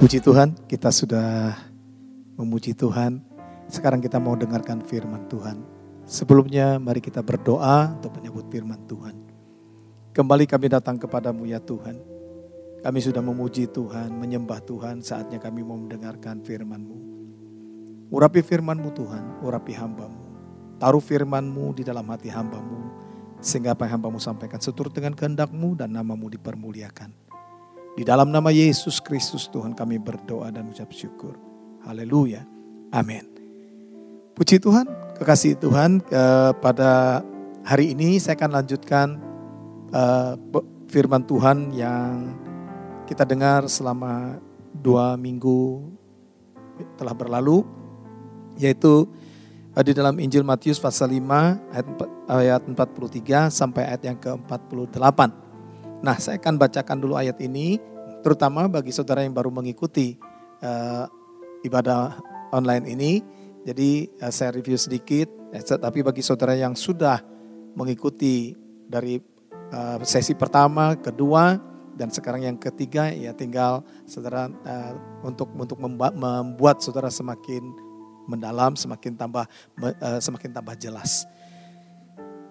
[0.00, 1.60] Puji Tuhan, kita sudah
[2.40, 3.20] memuji Tuhan.
[3.68, 5.60] Sekarang kita mau dengarkan firman Tuhan.
[6.08, 9.12] Sebelumnya mari kita berdoa untuk menyebut firman Tuhan.
[10.16, 12.00] Kembali kami datang kepadamu ya Tuhan.
[12.80, 16.98] Kami sudah memuji Tuhan, menyembah Tuhan, saatnya kami mau mendengarkan firman-Mu.
[18.08, 20.20] Urapi firman-Mu Tuhan, urapi hambamu.
[20.80, 22.88] Taruh firman-Mu di dalam hati hambamu,
[23.44, 27.29] sehingga apa yang hambamu sampaikan seturut dengan kehendak-Mu dan namamu dipermuliakan.
[27.98, 31.34] Di dalam nama Yesus Kristus Tuhan kami berdoa dan ucap syukur.
[31.82, 32.46] Haleluya.
[32.94, 33.26] Amin.
[34.38, 34.86] Puji Tuhan,
[35.18, 37.20] kekasih Tuhan, eh, pada
[37.66, 39.06] hari ini saya akan lanjutkan
[39.90, 40.32] eh,
[40.86, 42.34] firman Tuhan yang
[43.10, 44.38] kita dengar selama
[44.70, 45.82] dua minggu
[46.94, 47.66] telah berlalu,
[48.54, 49.10] yaitu
[49.74, 51.86] eh, di dalam Injil Matius pasal 5 ayat,
[52.30, 55.39] ayat 43 sampai ayat yang ke-48.
[56.00, 57.76] Nah, saya akan bacakan dulu ayat ini,
[58.24, 60.16] terutama bagi saudara yang baru mengikuti
[60.64, 61.04] uh,
[61.60, 62.16] ibadah
[62.56, 63.12] online ini.
[63.68, 67.20] Jadi uh, saya review sedikit, eh, tapi bagi saudara yang sudah
[67.76, 68.56] mengikuti
[68.88, 69.20] dari
[69.76, 71.60] uh, sesi pertama, kedua,
[72.00, 77.60] dan sekarang yang ketiga ya tinggal saudara uh, untuk untuk membuat saudara semakin
[78.24, 79.44] mendalam, semakin tambah
[80.22, 81.28] semakin tambah jelas.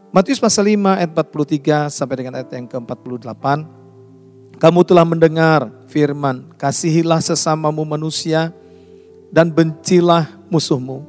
[0.10, 3.46] Matius pasal 5 ayat 43 sampai dengan ayat yang ke-48.
[4.60, 8.52] Kamu telah mendengar firman, kasihilah sesamamu manusia
[9.30, 11.06] dan bencilah musuhmu.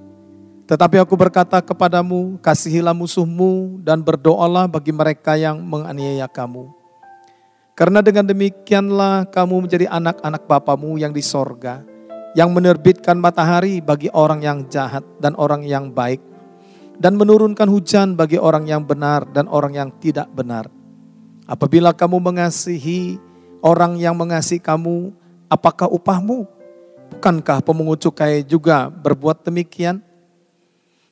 [0.69, 6.81] Tetapi aku berkata kepadamu, kasihilah musuhmu dan berdoalah bagi mereka yang menganiaya kamu
[7.81, 11.81] karena dengan demikianlah kamu menjadi anak-anak Bapamu yang di sorga,
[12.37, 16.21] yang menerbitkan matahari bagi orang yang jahat dan orang yang baik,
[17.01, 20.69] dan menurunkan hujan bagi orang yang benar dan orang yang tidak benar.
[21.49, 23.17] Apabila kamu mengasihi
[23.65, 25.11] orang yang mengasihi kamu,
[25.49, 26.45] apakah upahmu?
[27.17, 29.99] Bukankah pemungut cukai juga berbuat demikian?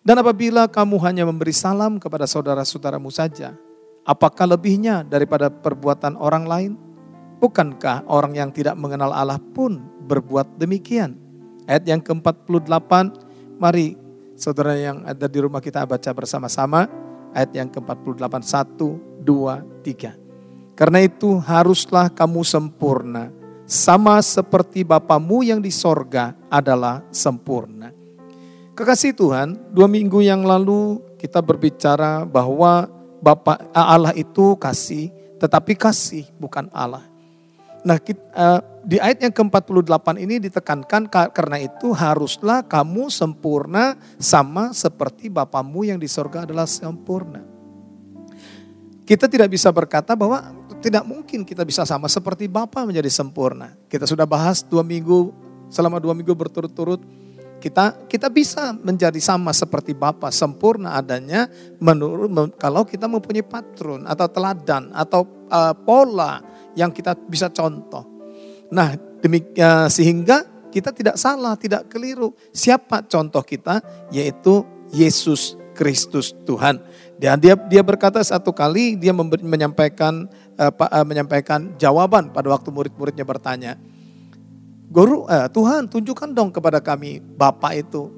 [0.04, 3.56] Dan apabila kamu hanya memberi salam kepada saudara-saudaramu saja,
[4.08, 6.72] Apakah lebihnya daripada perbuatan orang lain?
[7.44, 11.12] Bukankah orang yang tidak mengenal Allah pun berbuat demikian?
[11.68, 12.88] Ayat yang ke-48,
[13.60, 14.00] mari
[14.38, 16.86] saudara yang ada di rumah kita baca bersama-sama.
[17.34, 20.16] Ayat yang ke-48, 1, 2, 3.
[20.78, 23.34] Karena itu haruslah kamu sempurna,
[23.66, 27.90] sama seperti Bapamu yang di sorga adalah sempurna.
[28.78, 32.86] Kekasih Tuhan, dua minggu yang lalu kita berbicara bahwa
[33.18, 35.10] Bapak Allah itu kasih,
[35.42, 37.02] tetapi kasih bukan Allah.
[37.88, 44.76] Nah, kita, uh, di ayat yang ke-48 ini ditekankan karena itu haruslah kamu sempurna sama
[44.76, 47.40] seperti Bapamu yang di sorga adalah sempurna.
[49.08, 50.52] Kita tidak bisa berkata bahwa
[50.84, 53.72] tidak mungkin kita bisa sama seperti Bapa menjadi sempurna.
[53.88, 55.32] Kita sudah bahas dua minggu,
[55.72, 57.00] selama dua minggu berturut-turut
[57.58, 61.50] kita kita bisa menjadi sama seperti Bapa sempurna adanya
[61.82, 66.38] menurut kalau kita mempunyai patron atau teladan atau uh, pola
[66.78, 68.06] yang kita bisa contoh.
[68.70, 72.30] Nah, demikian uh, sehingga kita tidak salah, tidak keliru.
[72.54, 73.82] Siapa contoh kita?
[74.14, 74.62] Yaitu
[74.94, 76.78] Yesus Kristus Tuhan.
[77.18, 83.26] Dan dia dia berkata satu kali dia menyampaikan uh, uh, menyampaikan jawaban pada waktu murid-muridnya
[83.26, 83.74] bertanya
[84.88, 88.08] Guru, eh, Tuhan tunjukkan dong kepada kami Bapak itu.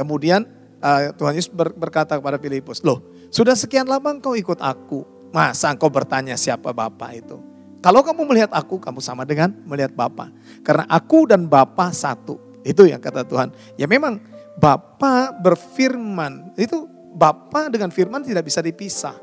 [0.00, 0.48] Kemudian
[0.80, 5.04] eh, Tuhan Yesus ber, berkata kepada Filipus, loh sudah sekian lama engkau ikut aku.
[5.36, 7.36] Masa engkau bertanya siapa Bapak itu?
[7.84, 10.32] Kalau kamu melihat aku, kamu sama dengan melihat Bapak.
[10.66, 12.40] Karena aku dan Bapak satu.
[12.66, 13.54] Itu yang kata Tuhan.
[13.78, 14.18] Ya memang
[14.58, 16.56] Bapak berfirman.
[16.58, 19.16] Itu Bapak dengan firman tidak bisa dipisah.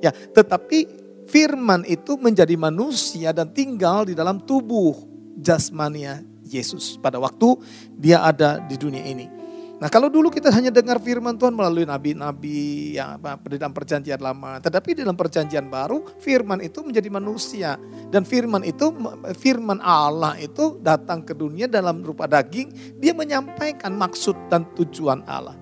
[0.00, 0.86] Ya, tetapi
[1.28, 4.96] firman itu menjadi manusia dan tinggal di dalam tubuh
[5.38, 7.56] jasmania Yesus pada waktu
[7.94, 9.39] dia ada di dunia ini.
[9.80, 13.16] Nah kalau dulu kita hanya dengar firman Tuhan melalui nabi-nabi yang
[13.48, 14.60] di dalam perjanjian lama.
[14.60, 17.80] Tetapi dalam perjanjian baru firman itu menjadi manusia.
[18.12, 18.92] Dan firman itu,
[19.40, 23.00] firman Allah itu datang ke dunia dalam rupa daging.
[23.00, 25.56] Dia menyampaikan maksud dan tujuan Allah.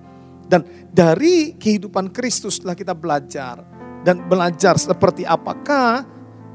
[0.51, 3.63] Dan dari kehidupan Kristuslah kita belajar.
[4.03, 6.03] Dan belajar seperti apakah,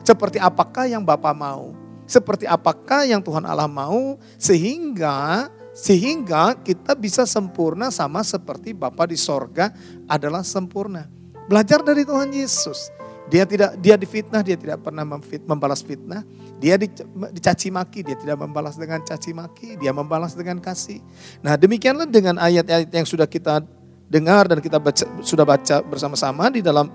[0.04, 1.72] seperti apakah yang Bapak mau
[2.04, 9.18] seperti apakah yang Tuhan Allah mau sehingga sehingga kita bisa sempurna sama seperti Bapa di
[9.18, 9.74] sorga
[10.06, 11.10] adalah sempurna.
[11.50, 12.94] Belajar dari Tuhan Yesus.
[13.28, 15.02] Dia tidak dia difitnah, dia tidak pernah
[15.50, 16.22] membalas fitnah.
[16.62, 21.02] Dia dicaci maki, dia tidak membalas dengan caci maki, dia membalas dengan kasih.
[21.42, 23.66] Nah, demikianlah dengan ayat-ayat yang sudah kita
[24.08, 26.88] dengar dan kita baca, sudah baca bersama-sama di dalam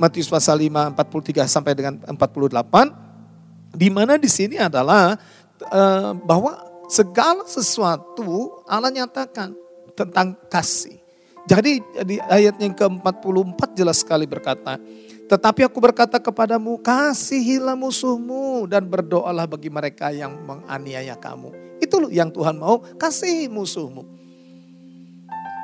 [0.00, 5.20] Matius pasal 5 43 sampai dengan 48 di mana di sini adalah
[5.68, 9.54] uh, bahwa segala sesuatu Allah nyatakan
[9.92, 10.98] tentang kasih.
[11.42, 14.78] Jadi di ayat yang ke-44 jelas sekali berkata,
[15.26, 21.50] tetapi aku berkata kepadamu, kasihilah musuhmu dan berdoalah bagi mereka yang menganiaya kamu.
[21.82, 24.06] Itu yang Tuhan mau, kasihi musuhmu.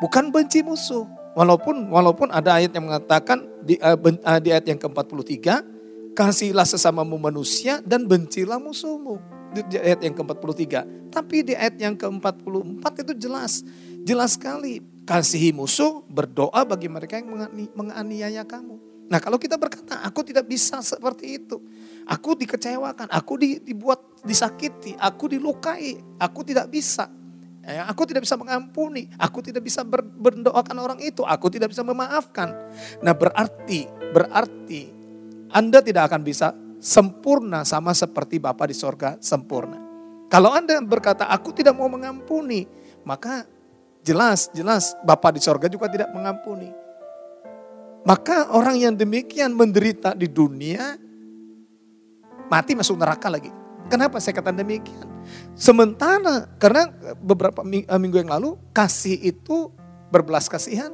[0.02, 1.06] Bukan benci musuh.
[1.38, 3.94] Walaupun walaupun ada ayat yang mengatakan di, uh,
[4.42, 5.78] di ayat yang ke-43,
[6.18, 9.37] Kasihlah sesamamu manusia dan bencilah musuhmu.
[9.54, 10.64] Di ayat yang ke-43.
[11.08, 13.64] Tapi di ayat yang ke-44 itu jelas.
[14.04, 14.80] Jelas sekali.
[15.08, 17.32] Kasihi musuh, berdoa bagi mereka yang
[17.72, 18.76] menganiaya kamu.
[19.08, 21.56] Nah kalau kita berkata, aku tidak bisa seperti itu.
[22.04, 27.08] Aku dikecewakan, aku dibuat disakiti, aku dilukai, aku tidak bisa.
[27.64, 32.52] Ya, aku tidak bisa mengampuni, aku tidak bisa berdoakan orang itu, aku tidak bisa memaafkan.
[33.04, 34.98] Nah berarti, berarti
[35.52, 39.78] anda tidak akan bisa sempurna sama seperti Bapa di sorga sempurna.
[40.28, 42.68] Kalau Anda berkata, aku tidak mau mengampuni,
[43.02, 43.48] maka
[44.04, 46.68] jelas, jelas Bapa di sorga juga tidak mengampuni.
[48.06, 50.96] Maka orang yang demikian menderita di dunia,
[52.48, 53.52] mati masuk neraka lagi.
[53.88, 55.08] Kenapa saya katakan demikian?
[55.56, 59.72] Sementara, karena beberapa eh, minggu yang lalu, kasih itu
[60.12, 60.92] berbelas kasihan.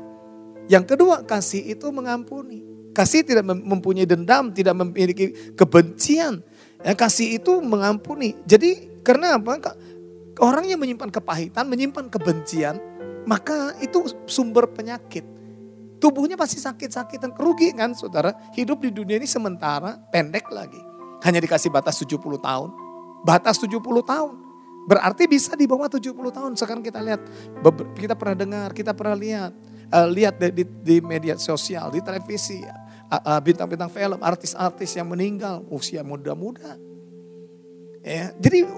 [0.70, 2.62] Yang kedua, kasih itu mengampuni.
[2.94, 6.40] Kasih tidak mempunyai dendam, tidak memiliki kebencian.
[6.84, 8.38] Ya, kasih itu mengampuni.
[8.46, 9.74] Jadi karena apa?
[10.38, 12.78] Orang yang menyimpan kepahitan, menyimpan kebencian,
[13.24, 15.24] maka itu sumber penyakit.
[15.98, 18.36] Tubuhnya pasti sakit-sakitan, kerugi kan saudara.
[18.52, 20.80] Hidup di dunia ini sementara, pendek lagi.
[21.24, 22.68] Hanya dikasih batas 70 tahun.
[23.24, 24.34] Batas 70 tahun.
[24.84, 26.52] Berarti bisa di bawah 70 tahun.
[26.60, 27.24] Sekarang kita lihat,
[27.96, 29.52] kita pernah dengar, kita pernah lihat.
[29.94, 32.58] Uh, lihat di media sosial, di televisi
[33.44, 36.76] bintang-bintang film, artis-artis yang meninggal usia muda-muda.
[38.04, 38.68] Ya, jadi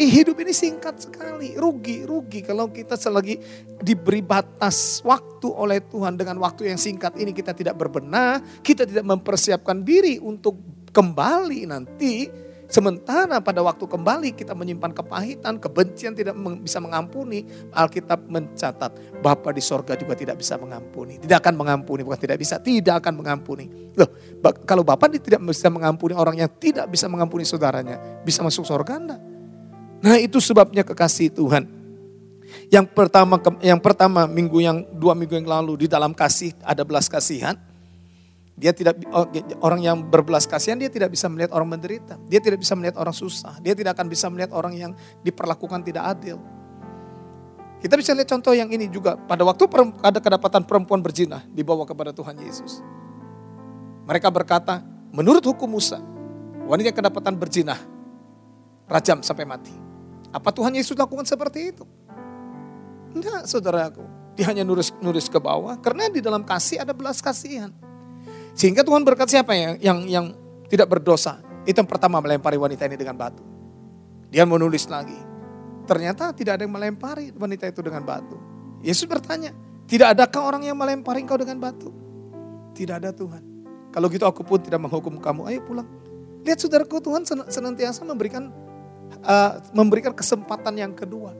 [0.00, 3.40] hidup ini singkat sekali, rugi, rugi kalau kita selagi
[3.80, 9.04] diberi batas waktu oleh Tuhan dengan waktu yang singkat ini kita tidak berbenah, kita tidak
[9.04, 10.56] mempersiapkan diri untuk
[10.92, 17.46] kembali nanti Sementara pada waktu kembali kita menyimpan kepahitan, kebencian tidak bisa mengampuni.
[17.70, 21.22] Alkitab mencatat Bapa di sorga juga tidak bisa mengampuni.
[21.22, 23.70] Tidak akan mengampuni, bukan tidak bisa, tidak akan mengampuni.
[23.94, 24.10] Loh,
[24.66, 29.16] kalau Bapa tidak bisa mengampuni orang yang tidak bisa mengampuni saudaranya, bisa masuk sorga anda.
[30.02, 31.70] Nah itu sebabnya kekasih Tuhan.
[32.70, 37.06] Yang pertama, yang pertama minggu yang dua minggu yang lalu di dalam kasih ada belas
[37.06, 37.58] kasihan.
[38.56, 39.28] Dia tidak oh,
[39.60, 42.16] orang yang berbelas kasihan dia tidak bisa melihat orang menderita.
[42.24, 43.60] Dia tidak bisa melihat orang susah.
[43.60, 46.40] Dia tidak akan bisa melihat orang yang diperlakukan tidak adil.
[47.76, 49.20] Kita bisa lihat contoh yang ini juga.
[49.20, 49.68] Pada waktu
[50.00, 52.80] ada kedapatan perempuan berzina dibawa kepada Tuhan Yesus.
[54.08, 54.80] Mereka berkata,
[55.12, 56.00] menurut hukum Musa,
[56.64, 57.76] wanita kedapatan berzina,
[58.88, 59.74] rajam sampai mati.
[60.32, 61.84] Apa Tuhan Yesus lakukan seperti itu?
[63.12, 64.04] Enggak, saudaraku.
[64.36, 67.72] Dia hanya nulis-nulis ke bawah karena di dalam kasih ada belas kasihan.
[68.56, 70.26] Sehingga Tuhan berkat siapa yang yang yang
[70.72, 71.44] tidak berdosa?
[71.68, 73.44] Itu yang pertama melempari wanita ini dengan batu.
[74.32, 75.18] Dia menulis lagi.
[75.84, 78.40] Ternyata tidak ada yang melempari wanita itu dengan batu.
[78.80, 79.52] Yesus bertanya,
[79.86, 81.92] tidak adakah orang yang melempari engkau dengan batu?
[82.74, 83.44] Tidak ada Tuhan.
[83.94, 85.46] Kalau gitu aku pun tidak menghukum kamu.
[85.52, 85.86] Ayo pulang.
[86.42, 88.50] Lihat saudaraku Tuhan senantiasa memberikan
[89.22, 91.34] uh, memberikan kesempatan yang kedua.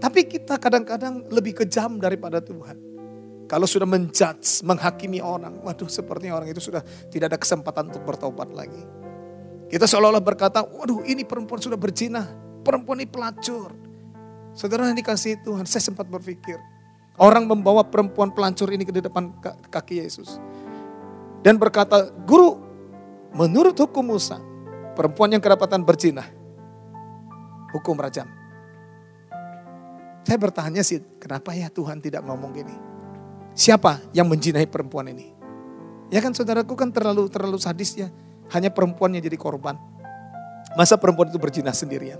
[0.00, 2.89] Tapi kita kadang-kadang lebih kejam daripada Tuhan.
[3.50, 8.46] Kalau sudah menjudge, menghakimi orang, waduh sepertinya orang itu sudah tidak ada kesempatan untuk bertobat
[8.54, 8.78] lagi.
[9.66, 12.30] Kita seolah-olah berkata, waduh ini perempuan sudah berzina,
[12.62, 13.74] perempuan ini pelacur.
[14.54, 16.62] Saudara yang dikasih Tuhan, saya sempat berpikir,
[17.18, 19.34] orang membawa perempuan pelacur ini ke depan
[19.66, 20.38] kaki Yesus.
[21.42, 22.54] Dan berkata, guru,
[23.34, 24.38] menurut hukum Musa,
[24.94, 26.22] perempuan yang kedapatan berzina,
[27.74, 28.30] hukum rajam.
[30.22, 32.90] Saya bertanya sih, kenapa ya Tuhan tidak ngomong gini?
[33.54, 35.30] Siapa yang menjinahi perempuan ini?
[36.10, 38.08] Ya kan saudaraku kan terlalu terlalu sadis ya.
[38.50, 39.78] Hanya perempuannya jadi korban.
[40.74, 42.18] Masa perempuan itu berjinah sendirian?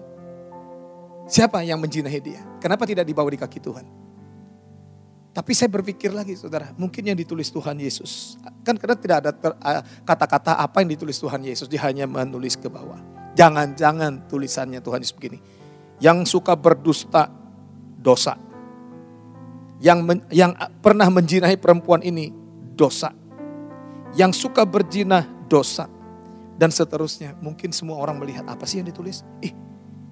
[1.30, 2.42] Siapa yang menjinahi dia?
[2.58, 3.86] Kenapa tidak dibawa di kaki Tuhan?
[5.30, 8.34] Tapi saya berpikir lagi saudara, mungkin yang ditulis Tuhan Yesus.
[8.66, 9.30] Kan karena tidak ada
[10.02, 12.98] kata-kata apa yang ditulis Tuhan Yesus, dia hanya menulis ke bawah.
[13.38, 15.38] Jangan-jangan tulisannya Tuhan Yesus begini.
[16.02, 17.30] Yang suka berdusta
[17.94, 18.34] dosa
[19.80, 20.52] yang men, yang
[20.84, 22.30] pernah menjinahi perempuan ini
[22.76, 23.10] dosa.
[24.14, 25.88] Yang suka berjinah dosa.
[26.60, 27.34] Dan seterusnya.
[27.40, 29.24] Mungkin semua orang melihat apa sih yang ditulis?
[29.40, 29.56] Ih,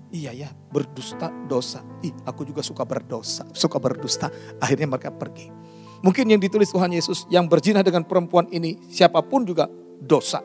[0.08, 1.84] iya ya, berdusta dosa.
[2.00, 4.32] Ih, aku juga suka berdosa, suka berdusta.
[4.56, 5.52] Akhirnya mereka pergi.
[6.00, 9.68] Mungkin yang ditulis Tuhan Yesus yang berjinah dengan perempuan ini siapa pun juga
[10.00, 10.40] dosa.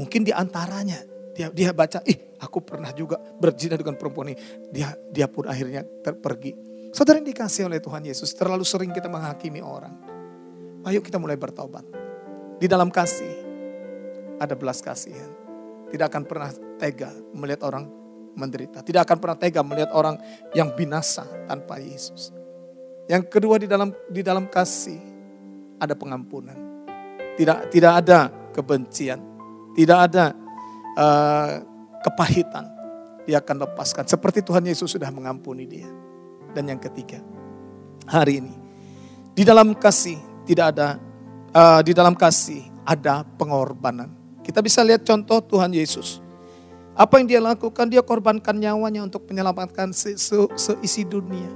[0.00, 4.36] Mungkin di antaranya Dia dia baca, ih aku pernah juga berzina dengan perempuan ini.
[4.68, 6.52] Dia dia pun akhirnya terpergi.
[6.92, 9.96] Saudara yang dikasih oleh Tuhan Yesus, terlalu sering kita menghakimi orang.
[10.84, 11.88] Ayo kita mulai bertobat.
[12.60, 13.32] Di dalam kasih,
[14.36, 15.32] ada belas kasihan.
[15.88, 17.88] Tidak akan pernah tega melihat orang
[18.36, 18.84] menderita.
[18.84, 20.20] Tidak akan pernah tega melihat orang
[20.52, 22.28] yang binasa tanpa Yesus.
[23.08, 25.00] Yang kedua di dalam di dalam kasih
[25.80, 26.84] ada pengampunan.
[27.40, 29.20] Tidak tidak ada kebencian,
[29.72, 30.36] tidak ada
[31.00, 31.50] uh,
[32.04, 32.68] kepahitan.
[33.24, 35.88] Dia akan lepaskan seperti Tuhan Yesus sudah mengampuni dia.
[36.52, 37.20] Dan yang ketiga,
[38.04, 38.54] hari ini
[39.32, 41.00] di dalam kasih tidak ada
[41.52, 44.12] uh, di dalam kasih ada pengorbanan.
[44.42, 46.18] Kita bisa lihat contoh Tuhan Yesus.
[46.92, 47.88] Apa yang dia lakukan?
[47.88, 51.48] Dia korbankan nyawanya untuk menyelamatkan se se seisi dunia.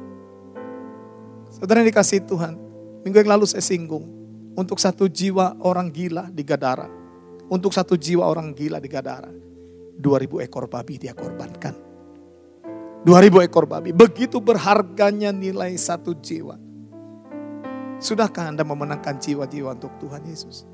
[1.52, 2.56] Saudara yang dikasih Tuhan,
[3.04, 4.16] minggu yang lalu saya singgung.
[4.56, 6.88] Untuk satu jiwa orang gila di Gadara.
[7.52, 9.28] Untuk satu jiwa orang gila di Gadara.
[10.00, 11.85] 2000 ekor babi dia korbankan.
[13.04, 13.90] 2000 ekor babi.
[13.92, 16.56] Begitu berharganya nilai satu jiwa.
[18.00, 20.68] Sudahkah Anda memenangkan jiwa-jiwa untuk Tuhan Yesus?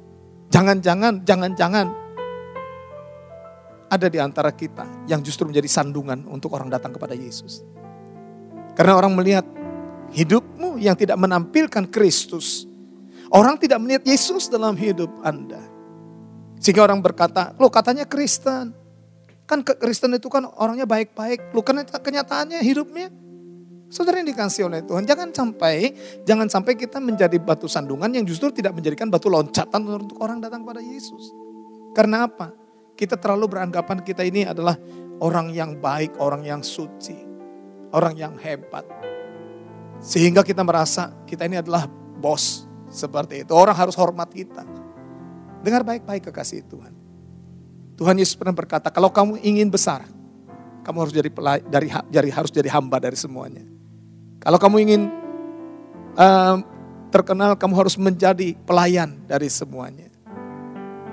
[0.52, 1.86] Jangan-jangan, jangan-jangan
[3.92, 7.60] ada di antara kita yang justru menjadi sandungan untuk orang datang kepada Yesus.
[8.72, 9.44] Karena orang melihat
[10.12, 12.64] hidupmu yang tidak menampilkan Kristus.
[13.32, 15.60] Orang tidak melihat Yesus dalam hidup Anda.
[16.60, 18.81] Sehingga orang berkata, lo katanya Kristen.
[19.46, 21.52] Kan Kristen itu kan orangnya baik-baik.
[21.52, 23.10] Lu kan kenyataannya hidupnya.
[23.92, 25.92] Saudara yang dikasih oleh Tuhan, jangan sampai
[26.24, 30.64] jangan sampai kita menjadi batu sandungan yang justru tidak menjadikan batu loncatan untuk orang datang
[30.64, 31.28] pada Yesus.
[31.92, 32.56] Karena apa?
[32.96, 34.80] Kita terlalu beranggapan kita ini adalah
[35.20, 37.20] orang yang baik, orang yang suci,
[37.92, 38.88] orang yang hebat.
[40.00, 41.84] Sehingga kita merasa kita ini adalah
[42.16, 43.52] bos seperti itu.
[43.52, 44.64] Orang harus hormat kita.
[45.60, 47.01] Dengar baik-baik kekasih Tuhan.
[48.02, 50.02] Tuhan Yesus pernah berkata, kalau kamu ingin besar,
[50.82, 51.30] kamu harus jadi
[51.70, 53.62] dari dari harus jadi hamba dari semuanya.
[54.42, 55.02] Kalau kamu ingin
[56.18, 56.58] uh,
[57.14, 60.10] terkenal, kamu harus menjadi pelayan dari semuanya.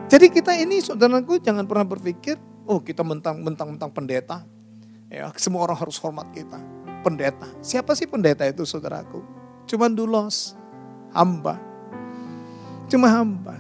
[0.09, 4.41] Jadi kita ini saudaraku jangan pernah berpikir, oh kita mentang-mentang pendeta,
[5.13, 6.57] ya semua orang harus hormat kita.
[7.05, 9.21] Pendeta, siapa sih pendeta itu saudaraku?
[9.69, 10.57] Cuman dulos,
[11.13, 11.61] hamba.
[12.89, 13.58] Cuma hamba.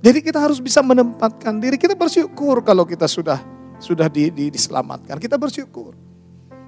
[0.00, 1.80] Jadi kita harus bisa menempatkan diri.
[1.80, 3.40] Kita bersyukur kalau kita sudah
[3.80, 5.16] sudah di, di, diselamatkan.
[5.16, 5.96] Kita bersyukur.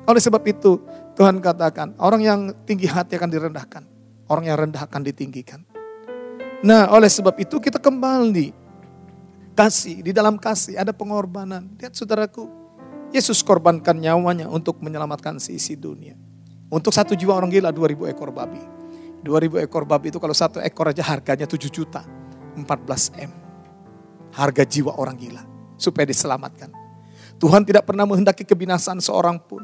[0.09, 0.81] Oleh sebab itu
[1.13, 3.83] Tuhan katakan orang yang tinggi hati akan direndahkan.
[4.29, 5.65] Orang yang rendah akan ditinggikan.
[6.65, 8.57] Nah oleh sebab itu kita kembali.
[9.59, 11.67] Kasih, di dalam kasih ada pengorbanan.
[11.83, 12.47] Lihat saudaraku,
[13.11, 16.15] Yesus korbankan nyawanya untuk menyelamatkan seisi dunia.
[16.69, 18.61] Untuk satu jiwa orang gila 2000 ekor babi.
[19.25, 22.07] 2000 ekor babi itu kalau satu ekor aja harganya 7 juta.
[22.65, 23.31] 14 M.
[24.35, 25.43] Harga jiwa orang gila.
[25.79, 26.71] Supaya diselamatkan.
[27.39, 29.63] Tuhan tidak pernah menghendaki kebinasaan seorang pun.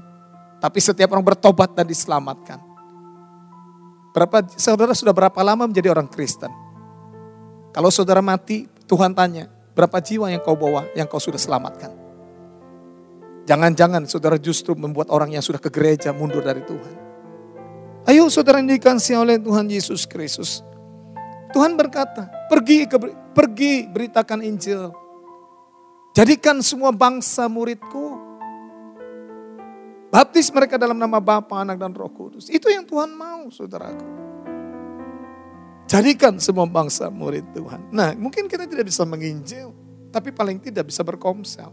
[0.62, 2.62] Tapi setiap orang bertobat dan diselamatkan.
[4.14, 6.48] Berapa saudara sudah berapa lama menjadi orang Kristen?
[7.74, 11.90] Kalau saudara mati, Tuhan tanya, berapa jiwa yang kau bawa yang kau sudah selamatkan?
[13.44, 16.94] Jangan-jangan saudara justru membuat orang yang sudah ke gereja mundur dari Tuhan.
[18.08, 20.64] Ayo saudara dikasih oleh Tuhan Yesus Kristus.
[21.54, 22.98] Tuhan berkata, pergi ke,
[23.30, 24.90] pergi beritakan Injil.
[26.10, 28.18] Jadikan semua bangsa muridku.
[30.10, 32.50] Baptis mereka dalam nama Bapa, Anak, dan Roh Kudus.
[32.50, 34.02] Itu yang Tuhan mau, saudaraku.
[35.86, 37.86] Jadikan semua bangsa murid Tuhan.
[37.94, 39.70] Nah, mungkin kita tidak bisa menginjil,
[40.10, 41.70] tapi paling tidak bisa berkomsel.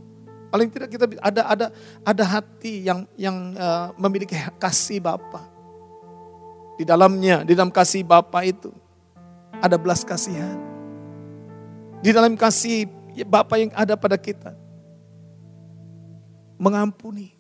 [0.54, 1.68] Paling tidak kita ada ada
[2.04, 5.48] ada hati yang yang uh, memiliki kasih Bapa.
[6.76, 8.74] Di dalamnya, di dalam kasih Bapa itu
[9.62, 10.58] ada belas kasihan.
[12.02, 12.90] Di dalam kasih
[13.30, 14.58] Bapa yang ada pada kita.
[16.58, 17.38] Mengampuni.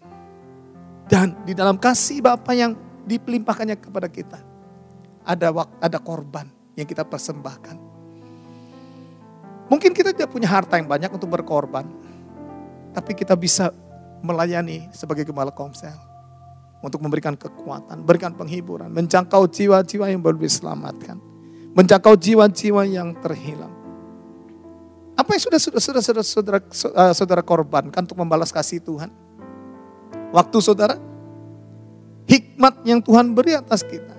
[1.10, 2.78] Dan di dalam kasih Bapa yang
[3.10, 4.40] dipelimpahkannya kepada kita.
[5.25, 6.46] Ada waktu, ada korban
[6.78, 7.90] yang kita persembahkan.
[9.68, 11.90] Mungkin kita tidak punya harta yang banyak untuk berkorban.
[12.94, 13.74] Tapi kita bisa
[14.22, 15.98] melayani sebagai gembala komsel.
[16.82, 21.31] Untuk memberikan kekuatan, berikan penghiburan, menjangkau jiwa-jiwa yang belum diselamatkan
[21.75, 23.72] menjangkau jiwa-jiwa yang terhilang.
[25.16, 26.60] Apa yang sudah sudah sudah saudara, saudara,
[27.12, 29.12] eh, saudara korbankan untuk membalas kasih Tuhan?
[30.32, 30.96] Waktu saudara,
[32.25, 34.16] hikmat yang Tuhan beri atas kita.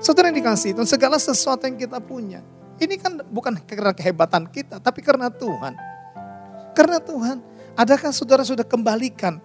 [0.00, 2.40] Saudara yang dikasih itu segala sesuatu yang kita punya.
[2.80, 5.78] Ini kan bukan karena kehebatan kita, tapi karena Tuhan.
[6.74, 7.38] Karena Tuhan,
[7.78, 9.38] adakah saudara sudah kembalikan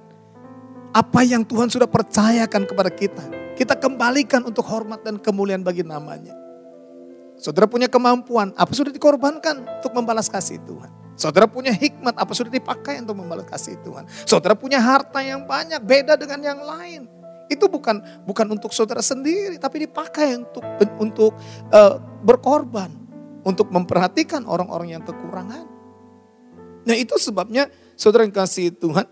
[0.89, 3.23] apa yang Tuhan sudah percayakan kepada kita?
[3.53, 6.33] Kita kembalikan untuk hormat dan kemuliaan bagi namanya.
[7.39, 10.91] Saudara punya kemampuan, apa sudah dikorbankan untuk membalas kasih Tuhan?
[11.15, 14.03] Saudara punya hikmat, apa sudah dipakai untuk membalas kasih Tuhan?
[14.27, 17.07] Saudara punya harta yang banyak, beda dengan yang lain.
[17.47, 20.63] Itu bukan bukan untuk saudara sendiri, tapi dipakai untuk
[20.99, 21.31] untuk
[21.71, 22.91] uh, berkorban,
[23.47, 25.63] untuk memperhatikan orang-orang yang kekurangan.
[26.83, 29.07] Nah itu sebabnya saudara yang kasih Tuhan,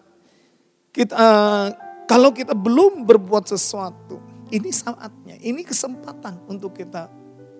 [0.92, 1.68] kita uh,
[2.08, 4.20] kalau kita belum berbuat sesuatu,
[4.52, 7.12] ini saatnya, ini kesempatan untuk kita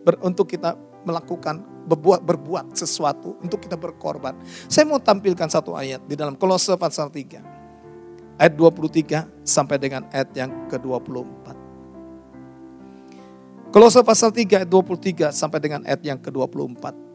[0.08, 4.40] ber, untuk kita melakukan berbuat berbuat sesuatu untuk kita berkorban.
[4.72, 8.40] Saya mau tampilkan satu ayat di dalam Kolose pasal 3.
[8.40, 11.46] Ayat 23 sampai dengan ayat yang ke-24.
[13.72, 17.08] Kolose pasal 3 ayat 23 sampai dengan ayat yang ke-24.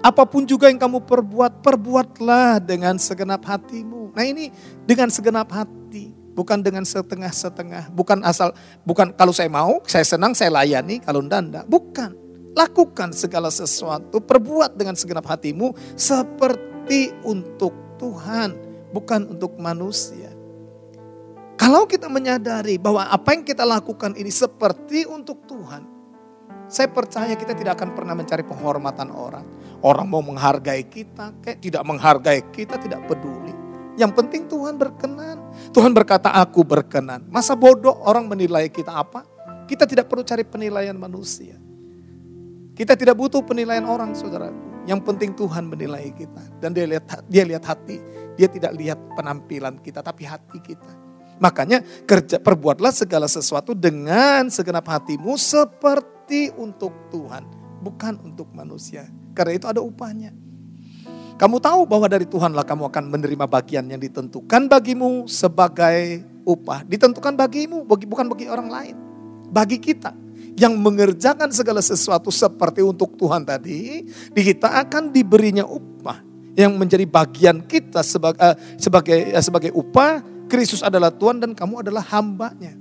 [0.00, 4.14] Apa pun juga yang kamu perbuat, perbuatlah dengan segenap hatimu.
[4.14, 4.48] Nah ini
[4.86, 8.54] dengan segenap hati, bukan dengan setengah-setengah, bukan asal,
[8.86, 12.19] bukan kalau saya mau, saya senang, saya layani, kalau enggak, Bukan.
[12.54, 18.56] Lakukan segala sesuatu, perbuat dengan segenap hatimu seperti untuk Tuhan,
[18.90, 20.34] bukan untuk manusia.
[21.60, 25.84] Kalau kita menyadari bahwa apa yang kita lakukan ini seperti untuk Tuhan,
[26.70, 29.44] saya percaya kita tidak akan pernah mencari penghormatan orang.
[29.84, 33.52] Orang mau menghargai kita, kayak tidak menghargai kita, tidak peduli.
[34.00, 35.36] Yang penting Tuhan berkenan.
[35.76, 37.28] Tuhan berkata, aku berkenan.
[37.28, 39.26] Masa bodoh orang menilai kita apa?
[39.68, 41.60] Kita tidak perlu cari penilaian manusia.
[42.74, 44.50] Kita tidak butuh penilaian orang, saudara.
[44.88, 48.00] Yang penting Tuhan menilai kita dan dia lihat dia lihat hati.
[48.40, 50.88] Dia tidak lihat penampilan kita, tapi hati kita.
[51.40, 57.44] Makanya kerja perbuatlah segala sesuatu dengan segenap hatimu seperti untuk Tuhan,
[57.84, 59.08] bukan untuk manusia.
[59.36, 60.32] Karena itu ada upahnya.
[61.40, 66.84] Kamu tahu bahwa dari Tuhanlah kamu akan menerima bagian yang ditentukan bagimu sebagai upah.
[66.84, 68.96] Ditentukan bagimu, bukan bagi orang lain.
[69.48, 70.12] Bagi kita
[70.60, 76.20] yang mengerjakan segala sesuatu seperti untuk Tuhan tadi, kita akan diberinya upah
[76.52, 80.20] yang menjadi bagian kita sebagai uh, sebagai uh, sebagai upah.
[80.50, 82.74] Kristus adalah Tuhan dan kamu adalah hambanya.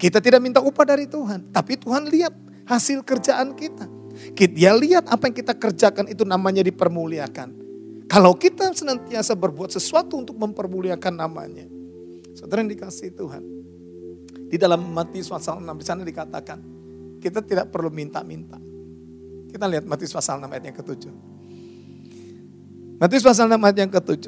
[0.00, 2.32] Kita tidak minta upah dari Tuhan, tapi Tuhan lihat
[2.66, 3.86] hasil kerjaan kita.
[4.34, 7.62] Dia lihat apa yang kita kerjakan itu namanya dipermuliakan.
[8.08, 11.68] Kalau kita senantiasa berbuat sesuatu untuk mempermuliakan namanya.
[12.32, 13.42] Saudara yang dikasih Tuhan.
[14.48, 16.73] Di dalam Matius pasal 6 di sana dikatakan,
[17.24, 18.60] kita tidak perlu minta-minta.
[19.48, 21.04] Kita lihat Matius pasal 6 ayat yang ke-7.
[23.00, 24.24] Matius pasal 6 ayat yang ke-7.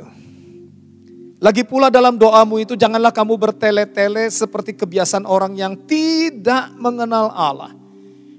[1.37, 7.77] Lagi pula dalam doamu itu janganlah kamu bertele-tele seperti kebiasaan orang yang tidak mengenal Allah.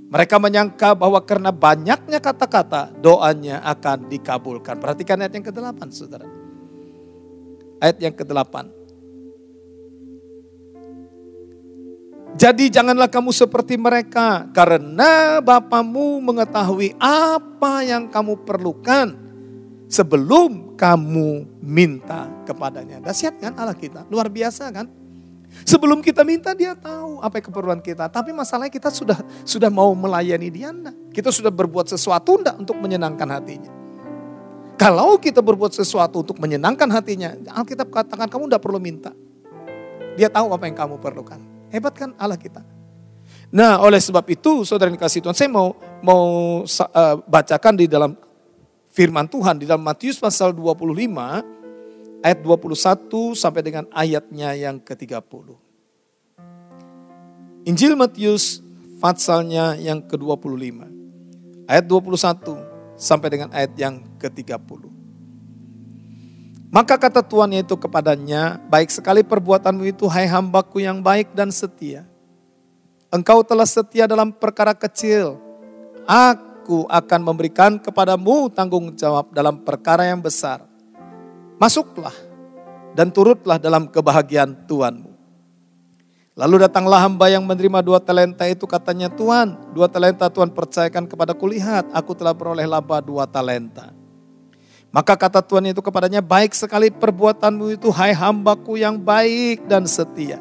[0.07, 4.81] Mereka menyangka bahwa karena banyaknya kata-kata doanya akan dikabulkan.
[4.81, 6.25] Perhatikan ayat yang ke-8 saudara.
[7.77, 8.86] Ayat yang ke-8.
[12.35, 19.15] Jadi janganlah kamu seperti mereka karena Bapamu mengetahui apa yang kamu perlukan
[19.87, 22.99] sebelum kamu minta kepadanya.
[22.99, 24.91] Dahsyat kan Allah kita, luar biasa kan?
[25.63, 28.11] Sebelum kita minta dia tahu apa keperluan kita.
[28.11, 30.93] Tapi masalahnya kita sudah sudah mau melayani dia enggak?
[31.15, 33.71] Kita sudah berbuat sesuatu enggak untuk menyenangkan hatinya?
[34.77, 39.09] Kalau kita berbuat sesuatu untuk menyenangkan hatinya, Alkitab katakan kamu enggak perlu minta.
[40.13, 41.56] Dia tahu apa yang kamu perlukan.
[41.71, 42.63] Hebat kan Allah kita.
[43.51, 46.23] Nah oleh sebab itu saudara yang kasih Tuhan saya mau mau
[46.63, 48.15] uh, bacakan di dalam
[48.91, 50.83] firman Tuhan di dalam Matius pasal 25
[52.25, 55.47] ayat 21 sampai dengan ayatnya yang ke-30.
[57.67, 58.63] Injil Matius
[58.97, 60.87] pasalnya yang ke-25
[61.67, 64.96] ayat 21 sampai dengan ayat yang ke-30.
[66.67, 72.03] Maka kata Tuhan itu kepadanya, baik sekali perbuatanmu itu hai hambaku yang baik dan setia.
[73.07, 75.39] Engkau telah setia dalam perkara kecil.
[76.03, 80.67] Aku akan memberikan kepadamu tanggung jawab dalam perkara yang besar.
[81.55, 82.13] Masuklah
[82.91, 85.15] dan turutlah dalam kebahagiaan Tuhanmu.
[86.37, 91.33] Lalu datanglah hamba yang menerima dua talenta itu katanya Tuhan, dua talenta Tuhan percayakan kepada
[91.33, 93.89] kulihat, aku telah beroleh laba dua talenta.
[94.87, 100.39] Maka kata Tuhan itu kepadanya, baik sekali perbuatanmu itu hai hambaku yang baik dan setia.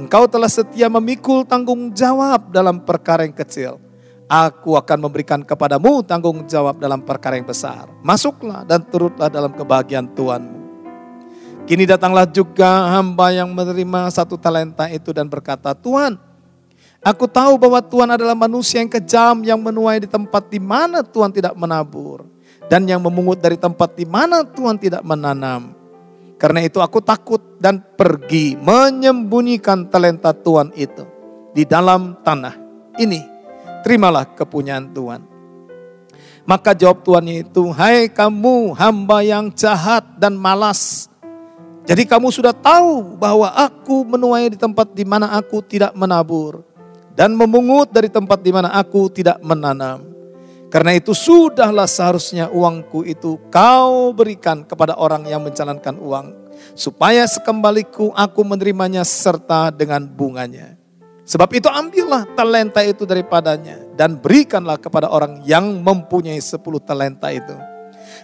[0.00, 3.76] Engkau telah setia memikul tanggung jawab dalam perkara yang kecil.
[4.30, 7.90] Aku akan memberikan kepadamu tanggung jawab dalam perkara yang besar.
[8.00, 10.58] Masuklah dan turutlah dalam kebahagiaan Tuhanmu.
[11.66, 16.16] Kini datanglah juga hamba yang menerima satu talenta itu dan berkata, Tuhan,
[17.00, 21.32] aku tahu bahwa Tuhan adalah manusia yang kejam yang menuai di tempat di mana Tuhan
[21.32, 22.28] tidak menabur
[22.70, 25.74] dan yang memungut dari tempat di mana Tuhan tidak menanam.
[26.40, 31.04] Karena itu aku takut dan pergi menyembunyikan talenta Tuhan itu
[31.52, 32.56] di dalam tanah.
[32.96, 33.20] Ini
[33.84, 35.20] terimalah kepunyaan Tuhan.
[36.48, 41.06] Maka jawab tuannya itu, hai kamu hamba yang jahat dan malas.
[41.84, 46.64] Jadi kamu sudah tahu bahwa aku menuai di tempat di mana aku tidak menabur.
[47.14, 50.10] Dan memungut dari tempat di mana aku tidak menanam.
[50.70, 56.26] Karena itu sudahlah seharusnya uangku itu kau berikan kepada orang yang menjalankan uang.
[56.78, 60.78] Supaya sekembaliku aku menerimanya serta dengan bunganya.
[61.26, 63.82] Sebab itu ambillah talenta itu daripadanya.
[63.98, 67.54] Dan berikanlah kepada orang yang mempunyai sepuluh talenta itu.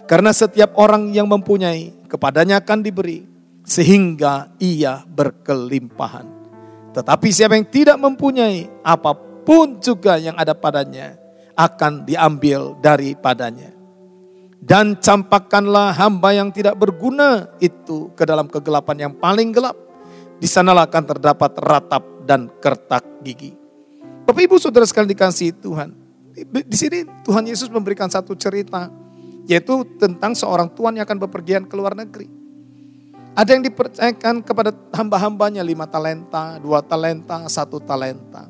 [0.07, 3.27] Karena setiap orang yang mempunyai kepadanya akan diberi.
[3.67, 6.36] Sehingga ia berkelimpahan.
[6.97, 9.13] Tetapi siapa yang tidak mempunyai apa
[9.45, 11.13] pun juga yang ada padanya
[11.53, 13.69] akan diambil daripadanya.
[14.57, 19.77] Dan campakkanlah hamba yang tidak berguna itu ke dalam kegelapan yang paling gelap.
[20.41, 23.53] Di sanalah akan terdapat ratap dan kertak gigi.
[24.25, 25.93] Bapak Ibu Saudara sekalian dikasih Tuhan.
[26.49, 28.89] Di sini Tuhan Yesus memberikan satu cerita
[29.45, 32.36] yaitu tentang seorang tuan yang akan bepergian ke luar negeri.
[33.37, 38.49] Ada yang dipercayakan kepada hamba-hambanya lima talenta, dua talenta, satu talenta.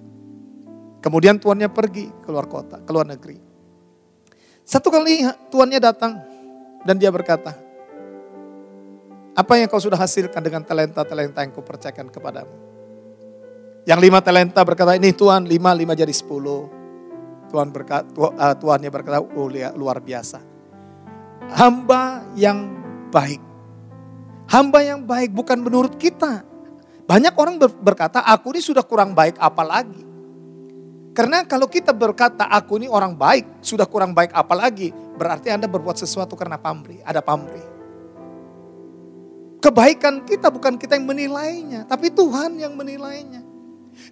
[1.03, 3.35] Kemudian tuannya pergi keluar kota, keluar negeri.
[4.63, 6.23] Satu kali tuannya datang
[6.87, 7.51] dan dia berkata,
[9.35, 12.55] apa yang kau sudah hasilkan dengan talenta-talenta yang kau percayakan kepadamu?
[13.83, 16.67] Yang lima talenta berkata, ini Tuhan lima, lima jadi sepuluh.
[17.51, 20.39] Tuhan berkata, uh, Tuhannya berkata, oh luar biasa.
[21.55, 22.67] Hamba yang
[23.11, 23.46] baik.
[24.47, 26.43] Hamba yang baik bukan menurut kita.
[27.07, 30.03] Banyak orang berkata, aku ini sudah kurang baik apalagi.
[31.15, 35.97] Karena kalau kita berkata aku ini orang baik, sudah kurang baik apalagi, berarti Anda berbuat
[35.97, 37.65] sesuatu karena pamrih, ada pamrih.
[39.57, 43.46] Kebaikan kita bukan kita yang menilainya, tapi Tuhan yang menilainya.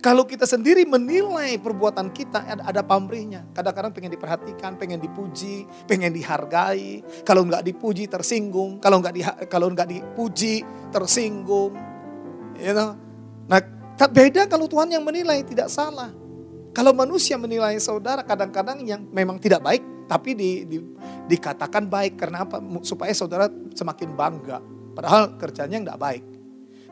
[0.04, 3.48] Kalau kita sendiri menilai perbuatan kita ada, pamrihnya.
[3.56, 7.04] Kadang-kadang pengen diperhatikan, pengen dipuji, pengen dihargai.
[7.24, 11.76] Kalau nggak dipuji tersinggung, kalau nggak di, kalau nggak dipuji tersinggung.
[12.60, 12.96] You know?
[13.48, 13.62] Nah,
[13.96, 16.12] beda kalau Tuhan yang menilai tidak salah.
[16.76, 20.78] Kalau manusia menilai saudara kadang-kadang yang memang tidak baik, tapi di, di,
[21.32, 22.60] dikatakan baik karena apa?
[22.84, 24.60] Supaya saudara semakin bangga.
[24.92, 26.35] Padahal kerjanya nggak baik.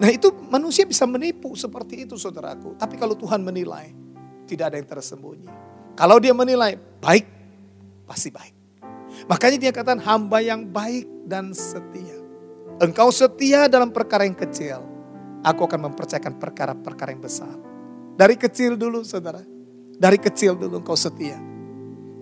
[0.02, 2.74] Nah itu manusia bisa menipu seperti itu saudaraku.
[2.78, 3.94] Tapi kalau Tuhan menilai,
[4.50, 5.50] tidak ada yang tersembunyi.
[5.94, 7.26] Kalau dia menilai baik,
[8.10, 8.54] pasti baik.
[9.30, 12.18] Makanya dia katakan hamba yang baik dan setia.
[12.82, 14.82] Engkau setia dalam perkara yang kecil.
[15.46, 17.54] Aku akan mempercayakan perkara-perkara yang besar.
[18.18, 19.44] Dari kecil dulu saudara.
[19.94, 21.38] Dari kecil dulu engkau setia.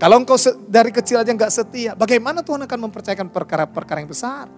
[0.01, 4.49] Kalau engkau dari kecil aja nggak setia, bagaimana Tuhan akan mempercayakan perkara-perkara yang besar?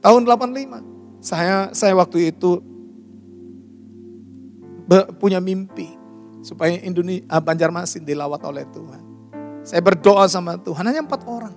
[0.00, 0.95] Tahun 85,
[1.26, 2.62] saya saya waktu itu
[5.18, 5.90] punya mimpi
[6.46, 9.02] supaya Indonesia ah, Banjarmasin dilawat oleh Tuhan.
[9.66, 11.50] Saya berdoa sama Tuhan hanya empat orang.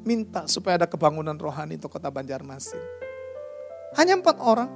[0.00, 2.80] Minta supaya ada kebangunan rohani untuk kota Banjarmasin.
[4.00, 4.72] Hanya empat orang.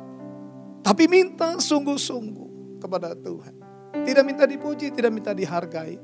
[0.85, 3.57] Tapi minta sungguh-sungguh kepada Tuhan.
[4.05, 5.97] Tidak minta dipuji, tidak minta dihargai.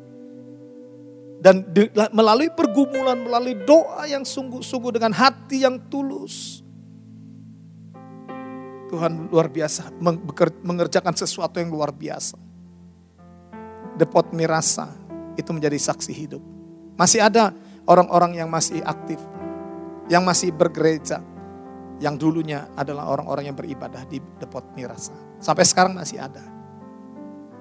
[1.37, 6.65] Dan di, melalui pergumulan, melalui doa yang sungguh-sungguh dengan hati yang tulus.
[8.91, 9.95] Tuhan luar biasa
[10.67, 12.35] mengerjakan sesuatu yang luar biasa.
[13.95, 14.91] Depot Mirasa
[15.39, 16.43] itu menjadi saksi hidup.
[16.99, 17.55] Masih ada
[17.87, 19.23] orang-orang yang masih aktif,
[20.11, 21.23] yang masih bergereja,
[22.03, 25.15] yang dulunya adalah orang-orang yang beribadah di Depot Mirasa.
[25.39, 26.43] Sampai sekarang masih ada.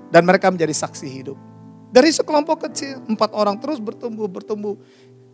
[0.10, 1.38] Dan mereka menjadi saksi hidup.
[1.94, 4.78] Dari sekelompok kecil, empat orang terus bertumbuh, bertumbuh.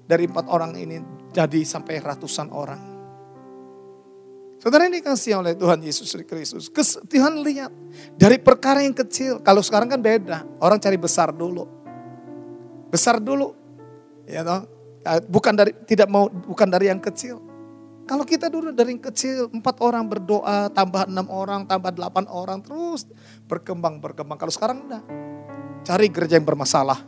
[0.06, 1.00] Dari empat orang ini
[1.32, 2.95] jadi sampai ratusan orang.
[4.66, 6.74] Saudara ini kasih oleh Tuhan Yesus Kristus.
[7.06, 7.70] Tuhan lihat
[8.18, 9.38] dari perkara yang kecil.
[9.46, 10.42] Kalau sekarang kan beda.
[10.58, 11.70] Orang cari besar dulu.
[12.90, 13.54] Besar dulu.
[14.26, 14.66] Ya toh?
[15.30, 17.38] Bukan dari tidak mau bukan dari yang kecil.
[18.10, 23.06] Kalau kita dulu dari kecil, empat orang berdoa, tambah enam orang, tambah delapan orang, terus
[23.46, 24.42] berkembang, berkembang.
[24.42, 25.06] Kalau sekarang enggak.
[25.86, 27.06] Cari gereja yang bermasalah.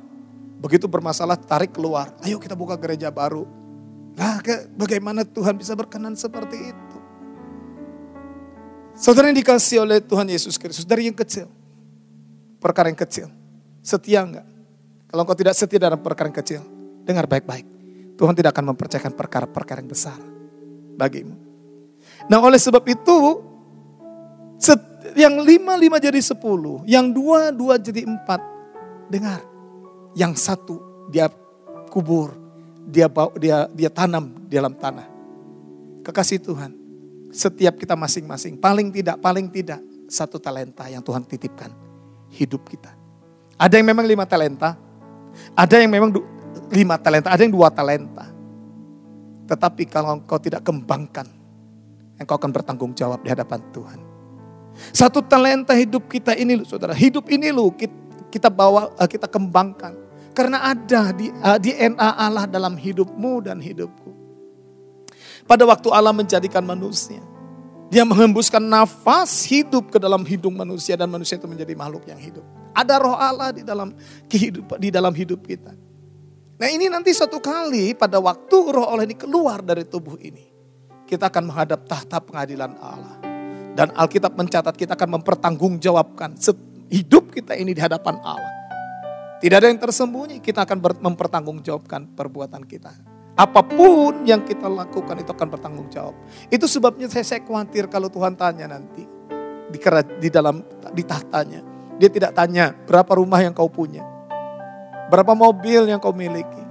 [0.61, 2.13] Begitu bermasalah, tarik keluar.
[2.21, 3.49] Ayo kita buka gereja baru.
[4.13, 4.41] Nah,
[4.77, 6.86] bagaimana Tuhan bisa berkenan seperti itu?
[8.97, 11.45] Saudara yang dikasih oleh Tuhan Yesus Kristus dari yang kecil.
[12.57, 13.29] Perkara yang kecil.
[13.85, 14.43] Setia enggak?
[15.07, 16.61] Kalau engkau tidak setia dalam perkara yang kecil,
[17.05, 17.63] dengar baik-baik.
[18.17, 20.17] Tuhan tidak akan mempercayakan perkara-perkara yang besar
[20.97, 21.37] bagimu.
[22.27, 23.15] Nah oleh sebab itu,
[25.13, 28.41] yang lima lima jadi sepuluh, yang dua dua jadi empat.
[29.07, 29.39] Dengar,
[30.17, 31.29] yang satu dia
[31.87, 32.35] kubur,
[32.83, 33.07] dia
[33.37, 35.07] dia dia tanam di dalam tanah.
[36.03, 36.71] Kekasih Tuhan,
[37.31, 41.71] setiap kita masing-masing, paling tidak, paling tidak satu talenta yang Tuhan titipkan
[42.31, 42.95] hidup kita.
[43.57, 44.77] Ada yang memang lima talenta,
[45.57, 46.13] ada yang memang
[46.71, 48.29] lima talenta, ada yang dua talenta.
[49.47, 51.27] Tetapi kalau engkau tidak kembangkan,
[52.19, 53.99] engkau akan bertanggung jawab di hadapan Tuhan.
[54.93, 57.73] Satu talenta hidup kita ini loh saudara, hidup ini loh
[58.29, 60.07] kita bawa, eh, kita kembangkan.
[60.37, 64.06] Karena ada di uh, DNA Allah dalam hidupmu dan hidupku.
[65.47, 67.23] Pada waktu Allah menjadikan manusia,
[67.87, 72.43] dia menghembuskan nafas hidup ke dalam hidung manusia dan manusia itu menjadi makhluk yang hidup.
[72.75, 73.95] Ada roh Allah di dalam
[74.27, 75.71] kehidupan di dalam hidup kita.
[76.59, 80.51] Nah ini nanti satu kali pada waktu roh Allah ini keluar dari tubuh ini.
[81.07, 83.15] Kita akan menghadap tahta pengadilan Allah.
[83.71, 86.35] Dan Alkitab mencatat kita akan mempertanggungjawabkan
[86.91, 88.51] hidup kita ini di hadapan Allah.
[89.37, 93.16] Tidak ada yang tersembunyi, kita akan mempertanggungjawabkan perbuatan kita.
[93.37, 96.17] Apa pun yang kita lakukan itu akan bertanggung jawab.
[96.49, 99.05] Itu sebabnya saya, saya khawatir kalau Tuhan tanya nanti
[99.69, 99.77] di,
[100.17, 101.61] di dalam di tahtanya.
[102.01, 104.17] Dia tidak tanya berapa rumah yang kau punya
[105.07, 106.63] Berapa mobil yang kau miliki?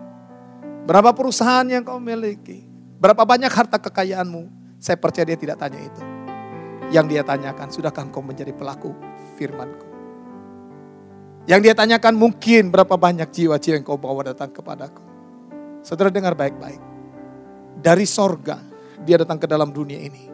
[0.84, 2.68] Berapa perusahaan yang kau miliki?
[3.00, 4.76] Berapa banyak harta kekayaanmu?
[4.76, 6.02] Saya percaya dia tidak tanya itu.
[6.92, 8.92] Yang dia tanyakan, sudahkah engkau menjadi pelaku
[9.40, 9.88] firmanku?
[11.48, 15.15] Yang dia tanyakan mungkin berapa banyak jiwa-jiwa yang kau bawa datang kepadaku.
[15.86, 16.82] Saudara dengar baik-baik.
[17.78, 18.58] Dari sorga,
[19.06, 20.26] dia datang ke dalam dunia ini.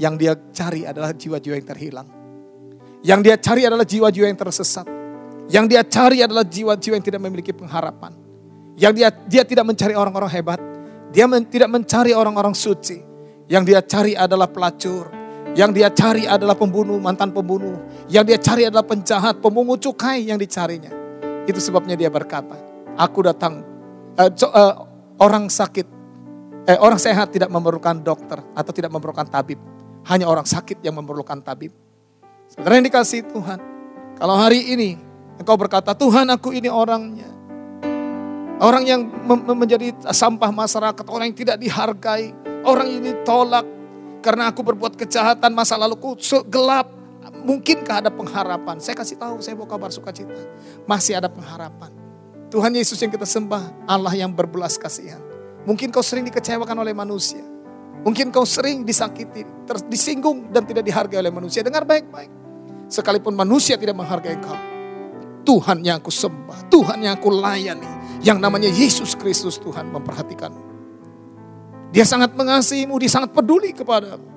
[0.00, 2.08] Yang dia cari adalah jiwa-jiwa yang terhilang.
[3.04, 4.88] Yang dia cari adalah jiwa-jiwa yang tersesat.
[5.52, 8.16] Yang dia cari adalah jiwa-jiwa yang tidak memiliki pengharapan.
[8.80, 10.60] Yang dia dia tidak mencari orang-orang hebat.
[11.12, 13.04] Dia men, tidak mencari orang-orang suci.
[13.44, 15.12] Yang dia cari adalah pelacur.
[15.52, 17.76] Yang dia cari adalah pembunuh, mantan pembunuh.
[18.08, 20.88] Yang dia cari adalah penjahat, pemungut cukai yang dicarinya.
[21.44, 22.56] Itu sebabnya dia berkata,
[22.96, 23.60] aku datang,
[24.16, 24.74] uh, uh,
[25.18, 25.86] orang sakit,
[26.70, 29.60] eh, orang sehat tidak memerlukan dokter atau tidak memerlukan tabib.
[30.04, 31.72] Hanya orang sakit yang memerlukan tabib.
[32.50, 33.58] Saudara yang dikasih Tuhan,
[34.20, 35.00] kalau hari ini
[35.34, 37.26] Engkau berkata, Tuhan aku ini orangnya.
[38.62, 39.02] Orang yang
[39.50, 42.30] menjadi sampah masyarakat, orang yang tidak dihargai.
[42.64, 43.66] Orang ini tolak
[44.24, 46.88] karena aku berbuat kejahatan masa laluku gelap.
[47.44, 48.80] Mungkinkah ada pengharapan?
[48.80, 50.38] Saya kasih tahu, saya mau kabar sukacita.
[50.86, 52.03] Masih ada pengharapan.
[52.54, 55.18] Tuhan Yesus yang kita sembah, Allah yang berbelas kasihan.
[55.66, 57.42] Mungkin kau sering dikecewakan oleh manusia.
[58.06, 59.42] Mungkin kau sering disakiti,
[59.90, 61.66] disinggung dan tidak dihargai oleh manusia.
[61.66, 62.30] Dengar baik-baik.
[62.86, 64.54] Sekalipun manusia tidak menghargai kau,
[65.42, 70.62] Tuhan yang aku sembah, Tuhan yang aku layani, yang namanya Yesus Kristus Tuhan memperhatikanmu.
[71.90, 74.30] Dia sangat mengasihimu, dia sangat peduli kepadamu.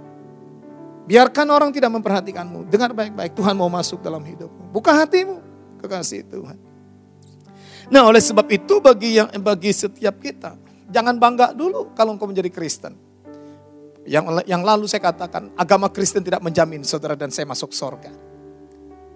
[1.06, 2.66] Biarkan orang tidak memperhatikanmu.
[2.66, 4.74] Dengar baik-baik, Tuhan mau masuk dalam hidupmu.
[4.74, 5.38] Buka hatimu,
[5.86, 6.67] kekasih Tuhan.
[7.88, 10.60] Nah oleh sebab itu bagi yang bagi setiap kita,
[10.92, 12.94] jangan bangga dulu kalau engkau menjadi Kristen.
[14.08, 18.08] Yang, yang lalu saya katakan, agama Kristen tidak menjamin saudara dan saya masuk sorga.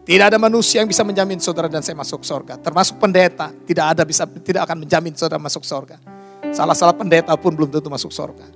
[0.01, 2.59] Tidak ada manusia yang bisa menjamin saudara dan saya masuk surga.
[2.59, 5.95] Termasuk pendeta, tidak ada bisa tidak akan menjamin saudara masuk surga.
[6.51, 8.49] Salah-salah pendeta pun belum tentu masuk surga.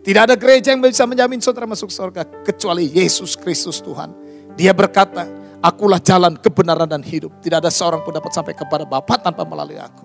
[0.00, 4.14] Tidak ada gereja yang bisa menjamin saudara masuk surga kecuali Yesus Kristus Tuhan.
[4.54, 5.26] Dia berkata,
[5.60, 7.36] akulah jalan kebenaran dan hidup.
[7.40, 10.04] Tidak ada seorang pun dapat sampai kepada Bapa tanpa melalui aku.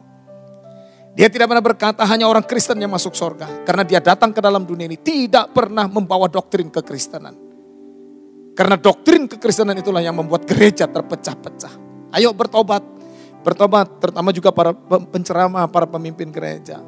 [1.11, 3.67] Dia tidak pernah berkata hanya orang Kristen yang masuk surga.
[3.67, 7.35] Karena dia datang ke dalam dunia ini tidak pernah membawa doktrin kekristenan.
[8.55, 11.73] Karena doktrin kekristenan itulah yang membuat gereja terpecah-pecah.
[12.15, 12.83] Ayo bertobat.
[13.41, 16.79] Bertobat, terutama juga para penceramah, para pemimpin gereja.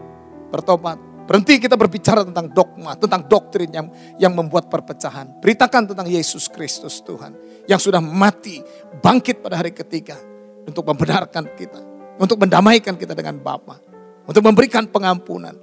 [0.53, 1.12] Bertobat.
[1.23, 3.87] Berhenti kita berbicara tentang dogma, tentang doktrin yang
[4.19, 5.39] yang membuat perpecahan.
[5.39, 7.31] Beritakan tentang Yesus Kristus Tuhan.
[7.63, 8.59] Yang sudah mati,
[8.99, 10.19] bangkit pada hari ketiga.
[10.67, 11.79] Untuk membenarkan kita.
[12.19, 13.79] Untuk mendamaikan kita dengan Bapa.
[14.27, 15.55] Untuk memberikan pengampunan.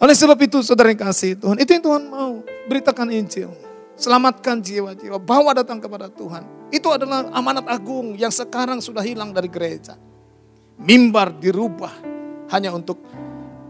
[0.00, 2.40] Oleh sebab itu saudara yang kasih Tuhan, itu yang Tuhan mau.
[2.66, 3.52] Beritakan Injil.
[4.00, 6.72] Selamatkan jiwa-jiwa, bawa datang kepada Tuhan.
[6.72, 10.00] Itu adalah amanat agung yang sekarang sudah hilang dari gereja.
[10.80, 11.92] Mimbar dirubah
[12.48, 13.04] hanya untuk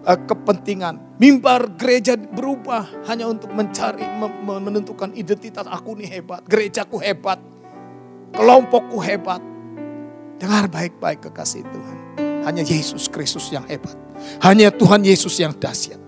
[0.05, 1.21] kepentingan.
[1.21, 4.03] Mimbar gereja berubah hanya untuk mencari,
[4.45, 7.39] menentukan identitas aku ini hebat, gerejaku hebat,
[8.33, 9.41] kelompokku hebat.
[10.41, 11.97] Dengar baik-baik kekasih Tuhan.
[12.49, 13.93] Hanya Yesus Kristus yang hebat.
[14.41, 16.01] Hanya Tuhan Yesus yang dahsyat.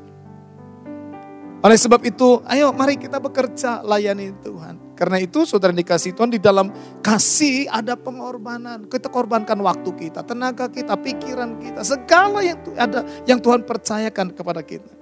[1.63, 4.82] Oleh sebab itu, ayo mari kita bekerja layani Tuhan.
[4.93, 6.69] Karena itu saudara dikasih Tuhan di dalam
[7.01, 8.87] kasih ada pengorbanan.
[8.87, 14.61] Kita korbankan waktu kita, tenaga kita, pikiran kita, segala yang ada yang Tuhan percayakan kepada
[14.61, 14.93] kita.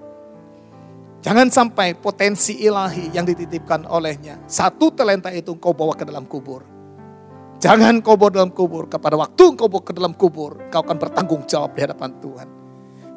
[1.21, 4.41] Jangan sampai potensi ilahi yang dititipkan olehnya.
[4.49, 6.65] Satu talenta itu kau bawa ke dalam kubur.
[7.61, 8.89] Jangan kau bawa dalam kubur.
[8.89, 12.49] Kepada waktu kau bawa ke dalam kubur, kau akan bertanggung jawab di hadapan Tuhan.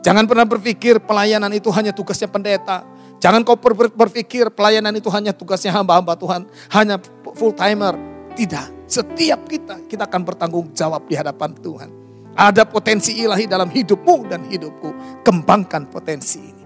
[0.03, 2.83] Jangan pernah berpikir pelayanan itu hanya tugasnya pendeta.
[3.23, 3.55] Jangan kau
[3.95, 6.43] berpikir pelayanan itu hanya tugasnya hamba-hamba Tuhan,
[6.75, 6.99] hanya
[7.39, 7.95] full timer.
[8.36, 11.88] Tidak, setiap kita kita akan bertanggung jawab di hadapan Tuhan.
[12.36, 15.23] Ada potensi ilahi dalam hidupmu dan hidupku.
[15.23, 16.63] Kembangkan potensi ini.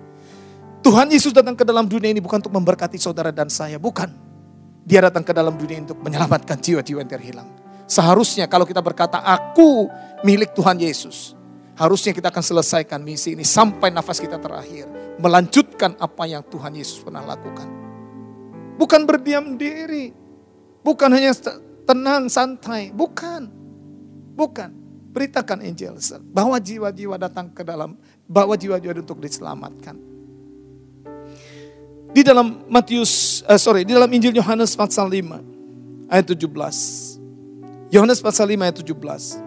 [0.82, 4.10] Tuhan Yesus datang ke dalam dunia ini bukan untuk memberkati saudara dan saya, bukan.
[4.82, 7.50] Dia datang ke dalam dunia ini untuk menyelamatkan jiwa-jiwa yang terhilang.
[7.86, 9.93] Seharusnya kalau kita berkata, aku
[10.26, 11.38] milik Tuhan Yesus.
[11.78, 15.07] Harusnya kita akan selesaikan misi ini sampai nafas kita terakhir.
[15.18, 17.66] Melanjutkan apa yang Tuhan Yesus pernah lakukan.
[18.78, 20.14] Bukan berdiam diri.
[20.86, 21.34] Bukan hanya
[21.90, 22.94] tenang, santai.
[22.94, 23.50] Bukan.
[24.38, 24.70] Bukan.
[25.10, 25.98] Beritakan Injil.
[26.30, 27.98] Bahwa jiwa-jiwa datang ke dalam,
[28.30, 29.98] bahwa jiwa-jiwa untuk diselamatkan.
[32.14, 35.42] Di dalam Matius, uh, sorry, di dalam Injil Yohanes pasal 5
[36.08, 37.90] ayat 17.
[37.92, 39.47] Yohanes pasal 5 ayat 17.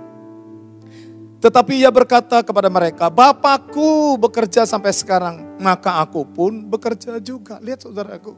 [1.40, 7.56] Tetapi ia berkata kepada mereka, Bapakku bekerja sampai sekarang, maka aku pun bekerja juga.
[7.64, 8.36] Lihat saudaraku.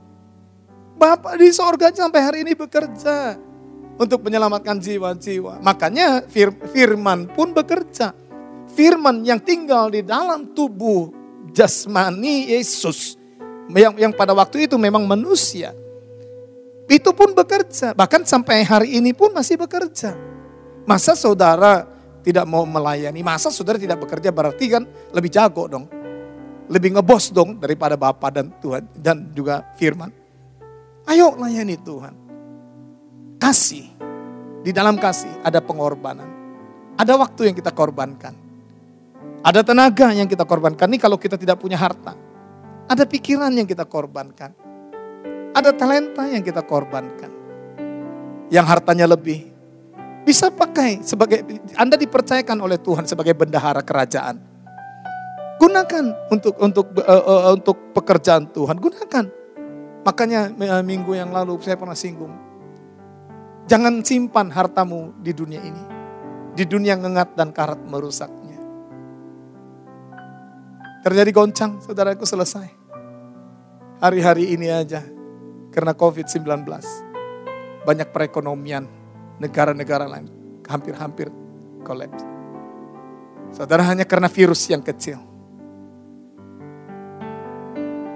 [0.95, 3.35] Bapak di sorga sampai hari ini bekerja
[3.99, 5.59] untuk menyelamatkan jiwa-jiwa.
[5.59, 8.15] Makanya fir firman pun bekerja.
[8.71, 11.11] Firman yang tinggal di dalam tubuh
[11.51, 13.19] jasmani Yesus.
[13.67, 15.75] Yang, yang pada waktu itu memang manusia.
[16.87, 17.99] Itu pun bekerja.
[17.99, 20.15] Bahkan sampai hari ini pun masih bekerja.
[20.87, 21.92] Masa saudara
[22.23, 23.21] tidak mau melayani.
[23.21, 25.85] Masa saudara tidak bekerja berarti kan lebih jago dong.
[26.71, 30.09] Lebih ngebos dong daripada Bapak dan Tuhan dan juga firman.
[31.05, 32.15] Ayo layani Tuhan.
[33.43, 33.91] Kasih.
[34.63, 36.31] Di dalam kasih ada pengorbanan.
[36.95, 38.35] Ada waktu yang kita korbankan.
[39.43, 40.87] Ada tenaga yang kita korbankan.
[40.87, 42.15] Ini kalau kita tidak punya harta.
[42.87, 44.55] Ada pikiran yang kita korbankan.
[45.53, 47.29] Ada talenta yang kita korbankan.
[48.49, 49.52] Yang hartanya lebih,
[50.23, 51.43] bisa pakai sebagai
[51.75, 54.39] Anda dipercayakan oleh Tuhan sebagai bendahara kerajaan.
[55.59, 59.27] Gunakan untuk untuk uh, uh, untuk pekerjaan Tuhan, gunakan.
[60.03, 60.51] Makanya
[60.83, 62.35] minggu yang lalu saya pernah singgung.
[63.71, 65.85] Jangan simpan hartamu di dunia ini.
[66.59, 68.59] Di dunia ngengat dan karat merusaknya.
[71.07, 72.67] Terjadi goncang, saudaraku selesai.
[74.03, 75.07] Hari-hari ini aja,
[75.71, 76.67] karena COVID-19.
[77.87, 79.02] Banyak perekonomian
[79.43, 80.31] negara-negara lain
[80.71, 81.27] hampir-hampir
[81.83, 82.23] kolaps.
[83.51, 85.19] Saudara hanya karena virus yang kecil.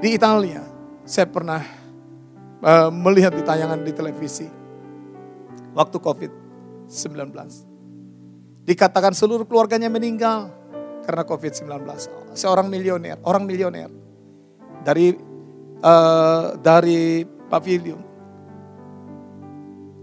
[0.01, 0.63] Di Italia,
[1.03, 1.61] saya pernah
[2.63, 4.47] uh, melihat di tayangan di televisi
[5.75, 7.35] waktu COVID-19.
[8.65, 10.55] Dikatakan seluruh keluarganya meninggal
[11.05, 11.69] karena COVID-19.
[12.39, 13.91] Seorang milioner, orang milioner
[14.87, 15.13] dari
[15.83, 18.06] uh, dari pavilion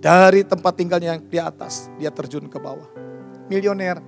[0.03, 2.91] dari tempat tinggalnya yang di atas, dia terjun ke bawah.
[3.47, 4.03] Milioner,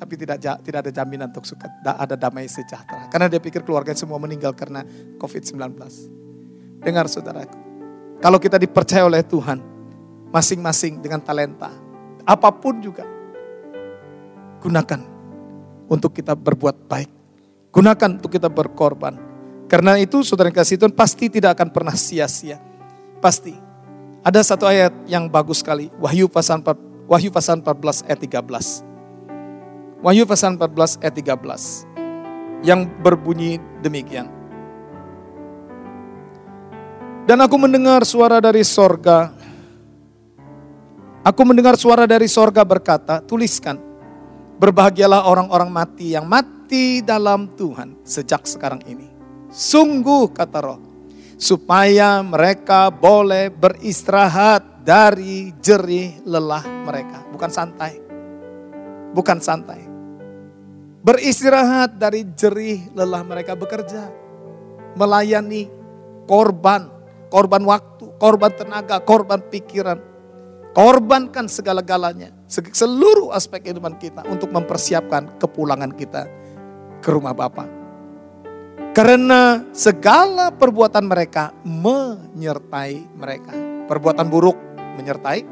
[0.00, 3.04] tapi tidak tidak ada jaminan untuk suka, ada damai sejahtera.
[3.12, 4.80] Karena dia pikir keluarga semua meninggal karena
[5.20, 5.76] COVID-19.
[6.80, 7.60] Dengar saudaraku,
[8.24, 9.60] kalau kita dipercaya oleh Tuhan,
[10.32, 11.68] masing-masing dengan talenta,
[12.24, 13.04] apa pun juga,
[14.64, 15.00] gunakan
[15.92, 17.10] untuk kita berbuat baik.
[17.68, 19.20] Gunakan untuk kita berkorban.
[19.68, 22.56] Karena itu saudara kasih Tuhan pasti tidak akan pernah sia-sia.
[23.20, 23.65] Pasti.
[24.26, 25.86] Ada satu ayat yang bagus sekali.
[26.02, 28.82] Wahyu pasal 4, Wahyu pasal 14 ayat 13.
[30.02, 31.86] Wahyu pasal 14 ayat 13.
[32.66, 34.26] Yang berbunyi demikian.
[37.30, 39.30] Dan aku mendengar suara dari sorga.
[41.22, 43.78] Aku mendengar suara dari sorga berkata, tuliskan.
[44.58, 49.06] Berbahagialah orang-orang mati yang mati dalam Tuhan sejak sekarang ini.
[49.54, 50.85] Sungguh kata roh,
[51.36, 57.24] supaya mereka boleh beristirahat dari jerih lelah mereka.
[57.28, 58.00] Bukan santai.
[59.12, 59.84] Bukan santai.
[61.04, 64.10] Beristirahat dari jerih lelah mereka bekerja.
[64.96, 65.68] Melayani
[66.24, 66.88] korban,
[67.28, 70.00] korban waktu, korban tenaga, korban pikiran.
[70.76, 76.28] Korbankan segala-galanya, seluruh aspek kehidupan kita untuk mempersiapkan kepulangan kita
[77.00, 77.85] ke rumah Bapak.
[78.96, 83.52] Karena segala perbuatan mereka menyertai mereka.
[83.92, 84.56] Perbuatan buruk
[84.96, 85.44] menyertai,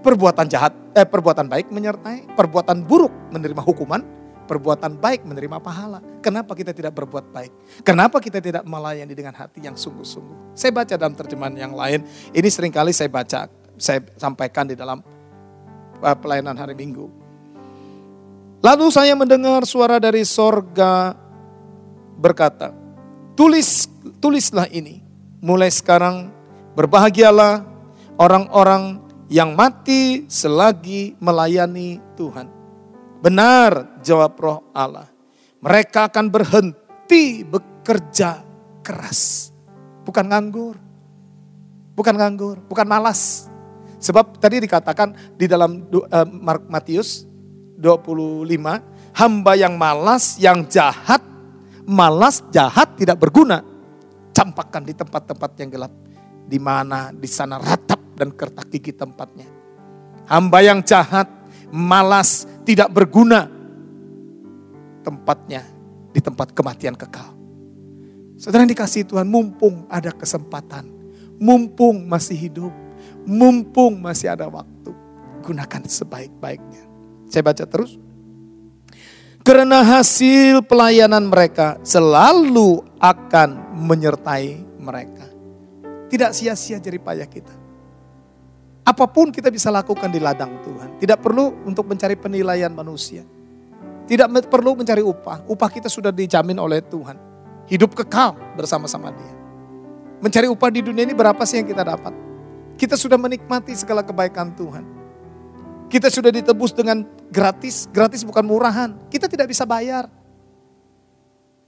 [0.00, 4.00] perbuatan jahat, eh perbuatan baik menyertai, perbuatan buruk menerima hukuman,
[4.48, 6.00] perbuatan baik menerima pahala.
[6.24, 7.52] Kenapa kita tidak berbuat baik?
[7.84, 10.56] Kenapa kita tidak melayani dengan hati yang sungguh-sungguh?
[10.56, 12.00] Saya baca dalam terjemahan yang lain,
[12.32, 13.44] ini sering kali saya baca,
[13.76, 15.04] saya sampaikan di dalam
[16.00, 17.12] eh, pelayanan hari Minggu.
[18.64, 21.27] Lalu saya mendengar suara dari sorga
[22.18, 22.74] berkata,
[23.38, 23.86] tulis
[24.18, 25.00] tulislah ini.
[25.38, 26.34] Mulai sekarang
[26.74, 27.62] berbahagialah
[28.18, 28.98] orang-orang
[29.30, 32.50] yang mati selagi melayani Tuhan.
[33.22, 35.06] Benar jawab roh Allah.
[35.62, 38.42] Mereka akan berhenti bekerja
[38.82, 39.50] keras.
[40.02, 40.74] Bukan nganggur.
[41.94, 43.50] Bukan nganggur, bukan malas.
[43.98, 46.26] Sebab tadi dikatakan di dalam uh,
[46.70, 47.26] Matius
[47.74, 48.46] 25,
[49.18, 51.18] hamba yang malas, yang jahat,
[51.88, 53.64] malas, jahat, tidak berguna.
[54.36, 55.92] Campakkan di tempat-tempat yang gelap.
[56.44, 59.48] Di mana di sana ratap dan kertak gigi tempatnya.
[60.28, 61.26] Hamba yang jahat,
[61.72, 63.48] malas, tidak berguna.
[65.00, 65.64] Tempatnya
[66.12, 67.32] di tempat kematian kekal.
[68.38, 70.86] Saudara yang dikasih Tuhan, mumpung ada kesempatan.
[71.40, 72.72] Mumpung masih hidup.
[73.24, 74.92] Mumpung masih ada waktu.
[75.42, 76.84] Gunakan sebaik-baiknya.
[77.26, 77.98] Saya baca terus.
[79.48, 85.24] Karena hasil pelayanan mereka selalu akan menyertai mereka.
[86.12, 87.56] Tidak sia-sia jerih payah kita.
[88.84, 91.00] Apa pun kita bisa lakukan di ladang Tuhan.
[91.00, 93.24] Tidak perlu untuk mencari penilaian manusia.
[94.04, 95.48] Tidak perlu mencari upah.
[95.48, 97.16] Upah kita sudah dijamin oleh Tuhan.
[97.72, 99.32] Hidup kekal bersama-sama dia.
[100.20, 102.12] Mencari upah di dunia ini berapa sih yang kita dapat?
[102.76, 104.97] Kita sudah menikmati segala kebaikan Tuhan.
[105.88, 107.00] Kita sudah ditebus dengan
[107.32, 108.92] gratis, gratis bukan murahan.
[109.08, 110.04] Kita tidak bisa bayar.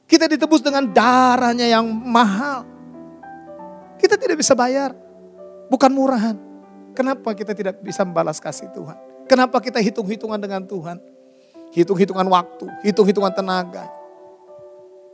[0.04, 2.68] Kita ditebus dengan darahnya yang mahal.
[3.96, 4.92] Kita tidak bisa bayar,
[5.72, 6.36] bukan murahan.
[6.92, 8.96] Kenapa kita tidak bisa membalas kasih Tuhan?
[9.30, 10.98] Kenapa kita hitung-hitungan dengan Tuhan?
[11.70, 13.86] Hitung-hitungan waktu, hitung-hitungan tenaga.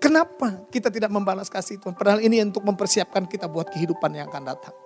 [0.01, 1.99] Kenapa kita tidak membalas kasih Tuhan?
[1.99, 4.86] Padahal ini untuk mempersiapkan kita buat kehidupan yang akan datang.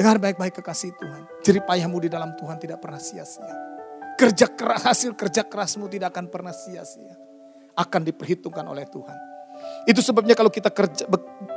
[0.00, 1.28] Dengar baik-baik kekasih Tuhan.
[1.44, 3.52] Jerih payahmu di dalam Tuhan tidak pernah sia-sia.
[4.16, 7.20] Kerja keras, hasil kerja kerasmu tidak akan pernah sia-sia.
[7.76, 9.12] Akan diperhitungkan oleh Tuhan.
[9.84, 11.04] Itu sebabnya kalau kita kerja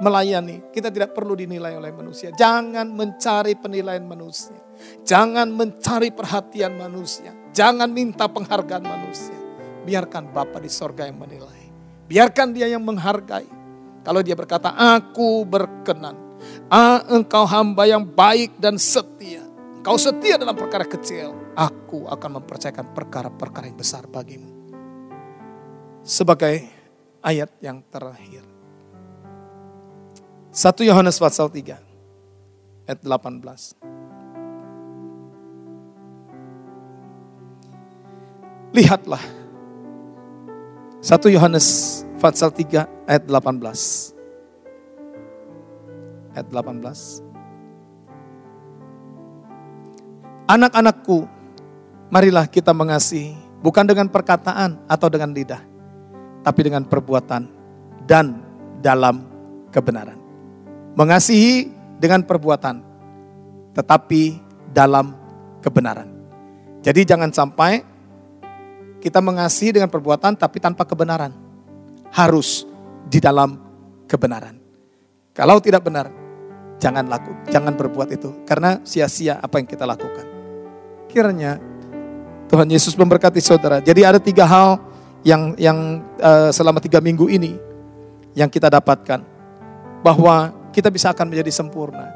[0.04, 2.36] melayani, kita tidak perlu dinilai oleh manusia.
[2.36, 4.60] Jangan mencari penilaian manusia.
[5.08, 7.32] Jangan mencari perhatian manusia.
[7.56, 9.40] Jangan minta penghargaan manusia.
[9.88, 11.72] Biarkan Bapa di sorga yang menilai.
[12.12, 13.48] Biarkan dia yang menghargai.
[14.04, 16.23] Kalau dia berkata, aku berkenan
[16.68, 19.44] Ah, engkau hamba yang baik dan setia.
[19.84, 21.36] Kau setia dalam perkara kecil.
[21.54, 24.50] Aku akan mempercayakan perkara-perkara yang besar bagimu.
[26.02, 26.64] Sebagai
[27.24, 28.44] ayat yang terakhir.
[30.54, 31.78] 1 Yohanes pasal 3
[32.86, 33.76] ayat 18.
[38.74, 39.22] Lihatlah
[41.04, 41.68] 1 Yohanes
[42.18, 44.13] pasal 3 ayat 18
[46.34, 47.24] ayat 18.
[50.44, 51.24] Anak-anakku,
[52.12, 55.64] marilah kita mengasihi bukan dengan perkataan atau dengan lidah,
[56.44, 57.48] tapi dengan perbuatan
[58.04, 58.44] dan
[58.84, 59.24] dalam
[59.72, 60.20] kebenaran.
[60.94, 62.84] Mengasihi dengan perbuatan,
[63.72, 64.38] tetapi
[64.76, 65.16] dalam
[65.64, 66.12] kebenaran.
[66.84, 67.80] Jadi jangan sampai
[69.00, 71.32] kita mengasihi dengan perbuatan tapi tanpa kebenaran.
[72.14, 72.68] Harus
[73.08, 73.58] di dalam
[74.06, 74.60] kebenaran.
[75.34, 76.14] Kalau tidak benar,
[76.84, 80.28] Jangan laku, jangan berbuat itu karena sia-sia apa yang kita lakukan.
[81.08, 81.56] Kiranya
[82.52, 83.80] Tuhan Yesus memberkati saudara.
[83.80, 84.84] Jadi ada tiga hal
[85.24, 87.56] yang yang uh, selama tiga minggu ini
[88.36, 89.24] yang kita dapatkan
[90.04, 92.12] bahwa kita bisa akan menjadi sempurna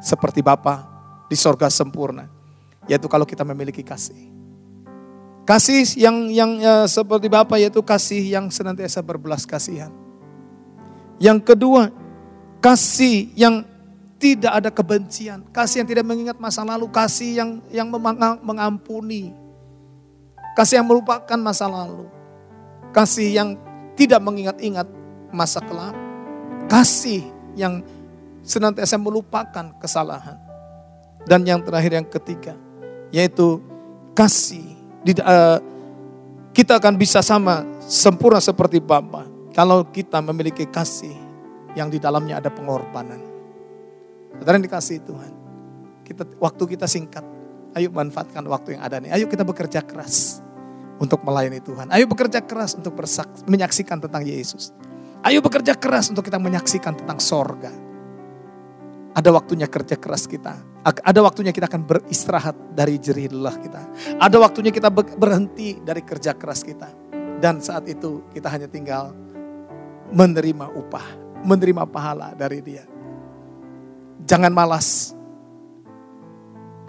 [0.00, 0.88] seperti Bapa
[1.28, 2.24] di sorga sempurna,
[2.88, 4.32] yaitu kalau kita memiliki kasih.
[5.44, 9.92] Kasih yang yang uh, seperti Bapa yaitu kasih yang senantiasa berbelas kasihan.
[11.20, 11.92] Yang kedua,
[12.64, 13.69] kasih yang
[14.20, 17.88] tidak ada kebencian, kasih yang tidak mengingat masa lalu, kasih yang yang
[18.44, 19.32] mengampuni,
[20.52, 22.04] kasih yang melupakan masa lalu,
[22.92, 23.48] kasih yang
[23.96, 24.84] tidak mengingat-ingat
[25.32, 25.96] masa kelam,
[26.68, 27.24] kasih
[27.56, 27.80] yang
[28.44, 30.36] senantiasa melupakan kesalahan.
[31.24, 32.52] Dan yang terakhir yang ketiga,
[33.08, 33.60] yaitu
[34.12, 34.76] kasih.
[35.24, 35.64] Uh,
[36.52, 39.24] kita akan bisa sama sempurna seperti Bapa
[39.56, 41.16] kalau kita memiliki kasih
[41.72, 43.29] yang di dalamnya ada pengorbanan.
[44.40, 45.32] Saudara yang dikasih Tuhan.
[46.00, 47.22] Kita, waktu kita singkat.
[47.76, 49.12] Ayo manfaatkan waktu yang ada nih.
[49.12, 50.40] Ayo kita bekerja keras
[50.96, 51.92] untuk melayani Tuhan.
[51.92, 54.72] Ayo bekerja keras untuk bersaksi, menyaksikan tentang Yesus.
[55.20, 57.70] Ayo bekerja keras untuk kita menyaksikan tentang sorga.
[59.12, 60.56] Ada waktunya kerja keras kita.
[60.82, 63.82] Ada waktunya kita akan beristirahat dari jerih lelah kita.
[64.16, 66.88] Ada waktunya kita berhenti dari kerja keras kita.
[67.36, 69.12] Dan saat itu kita hanya tinggal
[70.10, 71.06] menerima upah,
[71.44, 72.82] menerima pahala dari dia.
[74.24, 75.16] Jangan malas.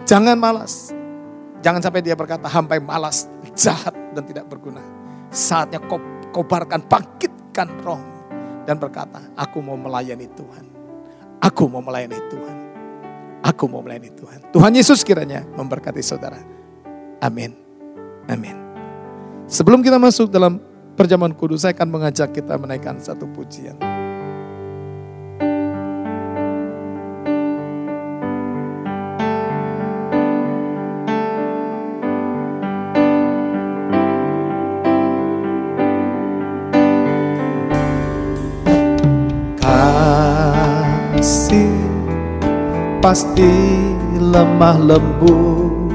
[0.08, 0.90] Jangan malas.
[1.62, 4.82] Jangan sampai dia berkata, hampai malas, jahat dan tidak berguna.
[5.30, 6.02] Saatnya kau
[6.34, 8.02] kobarkan, bangkitkan roh
[8.66, 10.66] dan berkata, aku mau melayani Tuhan.
[11.38, 12.56] Aku mau melayani Tuhan.
[13.46, 14.50] Aku mau melayani Tuhan.
[14.50, 16.38] Tuhan Yesus kiranya memberkati saudara.
[17.22, 17.54] Amin.
[18.26, 18.58] Amin.
[19.46, 20.62] Sebelum kita masuk dalam
[20.94, 23.78] perjamuan kudus, saya akan mengajak kita menaikkan satu pujian.
[43.12, 43.52] Pasti
[44.24, 45.92] lemah lembut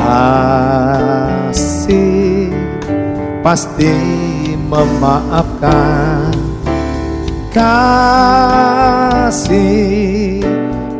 [0.00, 1.52] Kasih
[3.44, 3.92] pasti
[4.72, 6.32] memaafkan.
[7.52, 8.40] Kasih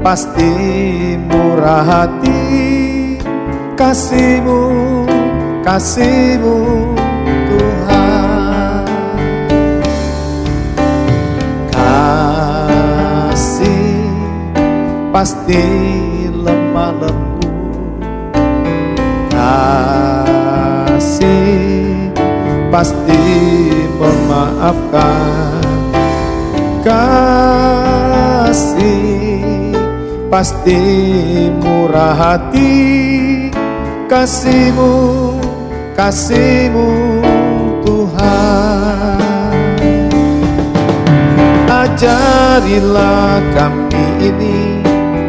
[0.05, 0.53] pasti
[1.25, 3.17] murah hati.
[3.73, 4.61] Kasihmu,
[5.65, 6.82] kasihmu
[15.13, 15.61] pasti
[16.33, 18.01] lemah lembut.
[20.89, 21.29] Kasih
[22.73, 23.21] pasti
[24.01, 25.61] memaafkan.
[26.81, 28.57] Kasih
[30.33, 30.81] pasti
[31.61, 33.53] murah hati.
[34.09, 35.41] Kasihmu,
[35.97, 36.89] kasihmu
[37.81, 39.17] Tuhan.
[41.65, 44.72] Ajarilah kami ini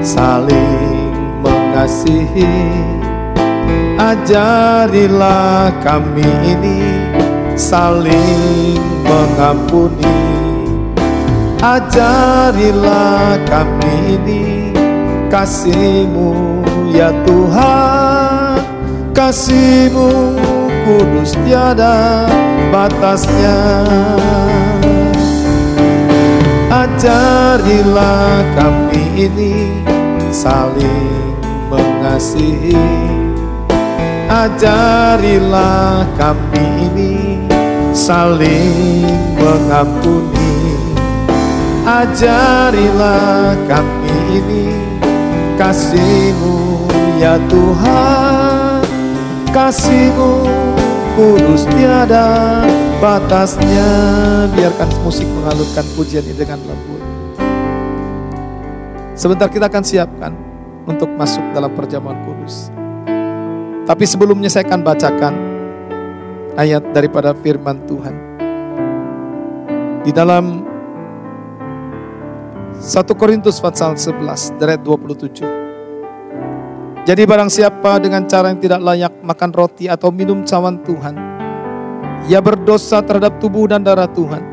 [0.03, 2.59] saling mengasihi.
[3.95, 6.79] Ajarilah kami ini
[7.55, 8.77] saling
[9.07, 10.19] mengampuni.
[11.63, 14.75] Ajarilah kami ini
[15.31, 16.35] kasihmu
[16.91, 18.59] ya Tuhan.
[19.15, 20.35] Kasihmu
[20.83, 22.27] kudus tiada
[22.75, 23.57] batasnya.
[26.73, 29.92] Ajarilah kami ini
[30.33, 31.37] saling
[31.69, 32.73] mengasihi.
[34.25, 37.13] Ajarilah kami ini
[37.93, 39.05] saling
[39.37, 40.73] mengampuni.
[41.85, 44.65] Ajarilah kami ini
[45.53, 46.89] kasihmu
[47.21, 48.81] ya Tuhan.
[49.53, 50.49] Kasihmu
[51.13, 52.65] kudus tiada
[52.97, 53.85] batasnya.
[54.57, 57.02] Biarkan musik mengalunkan pujian ini dengan lembut
[59.13, 60.33] Sebentar kita akan siapkan
[60.89, 62.73] untuk masuk dalam perjamuan kudus
[63.85, 65.33] Tapi sebelumnya saya akan bacakan
[66.57, 68.15] ayat daripada firman Tuhan
[70.01, 70.65] Di dalam
[72.83, 77.07] 1 Korintus pasal 11 dari 27.
[77.07, 81.15] Jadi barang siapa dengan cara yang tidak layak makan roti atau minum cawan Tuhan,
[82.27, 84.43] ia berdosa terhadap tubuh dan darah Tuhan.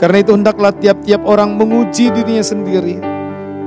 [0.00, 3.09] Karena itu hendaklah tiap-tiap orang menguji dirinya sendiri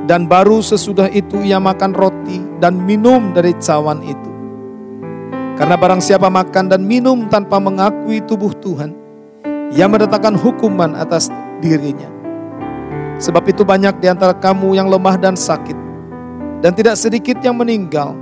[0.04, 4.32] dan baru sesudah itu ia makan roti dan minum dari cawan itu.
[5.54, 8.92] Karena barang siapa makan dan minum tanpa mengakui tubuh Tuhan,
[9.72, 11.30] ia mendatangkan hukuman atas
[11.62, 12.10] dirinya.
[13.22, 15.78] Sebab itu banyak di antara kamu yang lemah dan sakit,
[16.60, 18.18] dan tidak sedikit yang meninggal.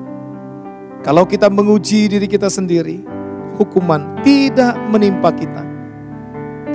[1.01, 3.01] Kalau kita menguji diri kita sendiri,
[3.57, 5.63] hukuman tidak menimpa kita.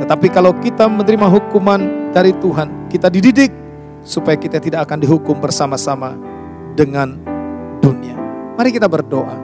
[0.03, 3.66] Tetapi kalau kita menerima hukuman dari Tuhan, kita dididik
[4.07, 6.15] supaya kita tidak akan dihukum bersama-sama
[6.79, 7.19] dengan
[7.83, 8.15] dunia.
[8.55, 9.37] Mari kita berdoa.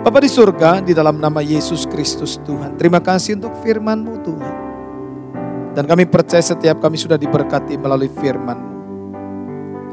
[0.00, 4.56] Bapa di surga, di dalam nama Yesus Kristus Tuhan, terima kasih untuk firman-Mu Tuhan.
[5.70, 8.58] Dan kami percaya setiap kami sudah diberkati melalui firman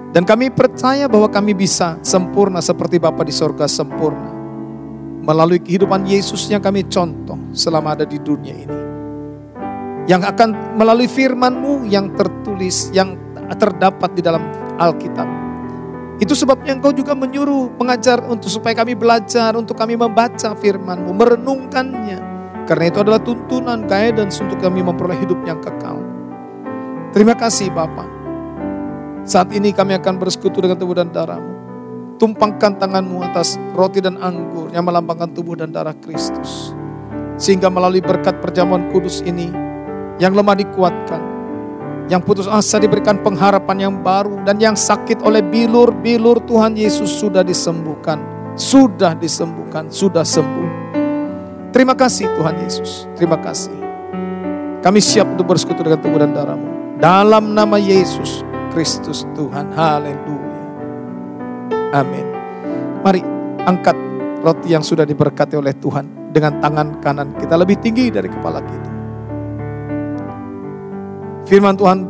[0.10, 4.34] Dan kami percaya bahwa kami bisa sempurna seperti Bapa di sorga sempurna.
[5.22, 8.87] Melalui kehidupan Yesus yang kami contoh selama ada di dunia ini.
[10.08, 13.20] Yang akan melalui firman-Mu yang tertulis, yang
[13.60, 14.44] terdapat di dalam
[14.80, 15.28] Alkitab.
[16.18, 22.38] Itu sebabnya engkau juga menyuruh, mengajar untuk supaya kami belajar, untuk kami membaca firman-Mu, merenungkannya
[22.68, 26.04] karena itu adalah tuntunan guidance untuk kami memperoleh hidup yang kekal.
[27.16, 28.04] Terima kasih Bapa.
[29.24, 31.56] Saat ini kami akan bersekutu dengan tubuh dan darahmu.
[32.20, 36.76] Tumpangkan tanganmu atas roti dan anggur yang melambangkan tubuh dan darah Kristus.
[37.40, 39.48] Sehingga melalui berkat perjamuan kudus ini,
[40.18, 41.22] yang lemah dikuatkan,
[42.10, 47.46] yang putus asa diberikan pengharapan yang baru, dan yang sakit oleh bilur-bilur Tuhan Yesus sudah
[47.46, 48.38] disembuhkan.
[48.58, 50.98] Sudah disembuhkan, sudah sembuh.
[51.70, 53.06] Terima kasih Tuhan Yesus.
[53.14, 53.78] Terima kasih.
[54.82, 56.98] Kami siap untuk bersekutu dengan tubuh dan darahmu.
[56.98, 58.42] Dalam nama Yesus
[58.74, 59.70] Kristus Tuhan.
[59.78, 60.66] Haleluya.
[61.94, 62.26] Amin.
[63.06, 63.22] Mari
[63.62, 63.94] angkat
[64.42, 68.97] roti yang sudah diberkati oleh Tuhan dengan tangan kanan kita lebih tinggi dari kepala kita.
[71.48, 72.04] Firman Tuhan,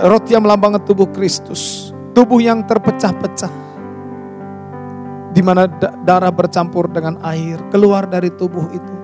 [0.00, 3.52] roti yang melambangkan tubuh Kristus, tubuh yang terpecah-pecah,
[5.36, 5.68] di mana
[6.08, 8.94] darah bercampur dengan air keluar dari tubuh itu.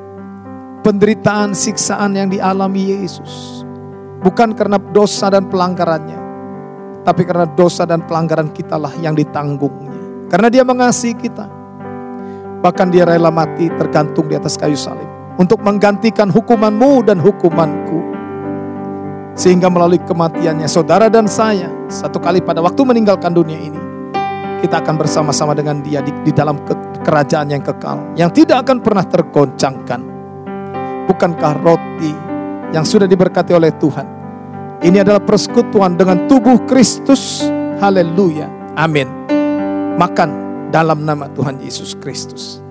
[0.80, 3.60] Penderitaan, siksaan yang dialami Yesus
[4.24, 6.20] bukan karena dosa dan pelanggarannya,
[7.04, 10.28] tapi karena dosa dan pelanggaran kitalah yang ditanggungnya.
[10.32, 11.44] Karena dia mengasihi kita.
[12.60, 15.08] Bahkan dia rela mati tergantung di atas kayu salib
[15.40, 18.19] untuk menggantikan hukumanmu dan hukumanku.
[19.40, 23.80] Sehingga melalui kematiannya saudara dan saya satu kali pada waktu meninggalkan dunia ini
[24.60, 28.84] kita akan bersama-sama dengan dia di, di dalam ke, kerajaan yang kekal yang tidak akan
[28.84, 30.00] pernah tergoncangkan.
[31.08, 32.12] Bukankah roti
[32.76, 34.20] yang sudah diberkati oleh Tuhan
[34.80, 37.44] ini adalah persekutuan dengan tubuh Kristus.
[37.80, 38.76] Haleluya.
[38.76, 39.08] Amin.
[39.96, 40.30] Makan
[40.72, 42.69] dalam nama Tuhan Yesus Kristus.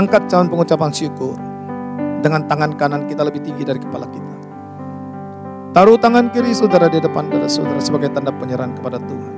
[0.00, 1.36] Angkat cawan pengucapan syukur.
[2.24, 4.34] Dengan tangan kanan kita lebih tinggi dari kepala kita.
[5.76, 9.34] Taruh tangan kiri saudara di depan dada saudara sebagai tanda penyerahan kepada Tuhan.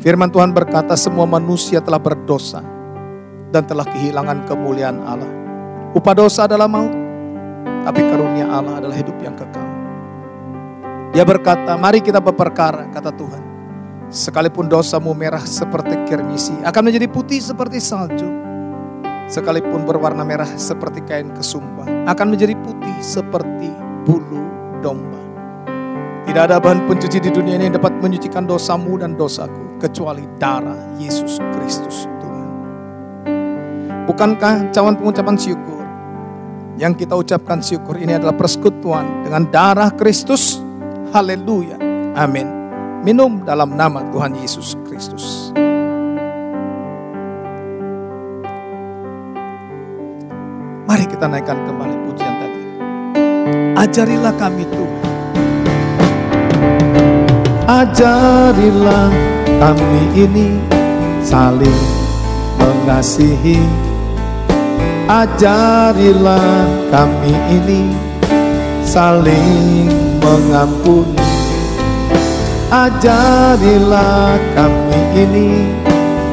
[0.00, 2.64] Firman Tuhan berkata semua manusia telah berdosa
[3.52, 5.28] dan telah kehilangan kemuliaan Allah.
[5.92, 6.96] Upah dosa adalah maut,
[7.84, 9.68] tapi karunia Allah adalah hidup yang kekal.
[11.12, 13.44] Dia berkata, mari kita berperkara, kata Tuhan.
[14.08, 18.49] Sekalipun dosamu merah seperti kirmisi, akan menjadi putih seperti salju
[19.30, 23.70] sekalipun berwarna merah seperti kain kesumba, akan menjadi putih seperti
[24.02, 24.42] bulu
[24.82, 25.22] domba.
[26.26, 30.78] Tidak ada bahan pencuci di dunia ini yang dapat menyucikan dosamu dan dosaku, kecuali darah
[30.98, 32.48] Yesus Kristus Tuhan.
[34.10, 35.80] Bukankah cawan pengucapan syukur?
[36.76, 40.58] Yang kita ucapkan syukur ini adalah persekutuan dengan darah Kristus.
[41.10, 41.78] Haleluya.
[42.14, 42.46] Amin.
[43.00, 45.39] Minum dalam nama Tuhan Yesus Kristus.
[51.20, 52.62] Kita naikkan kembali pujian tadi.
[53.76, 55.04] Ajarilah kami Tuhan.
[57.68, 59.12] Ajarilah
[59.60, 60.56] kami ini
[61.20, 61.80] saling
[62.56, 63.60] mengasihi.
[65.12, 67.92] Ajarilah kami ini
[68.80, 69.92] saling
[70.24, 71.20] mengampuni.
[72.72, 75.68] Ajarilah kami ini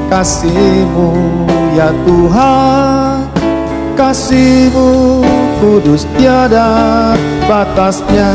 [0.08, 1.12] kasihmu
[1.76, 3.07] ya Tuhan
[3.98, 5.26] kasihmu
[5.58, 7.18] kudus tiada
[7.50, 8.34] batasnya.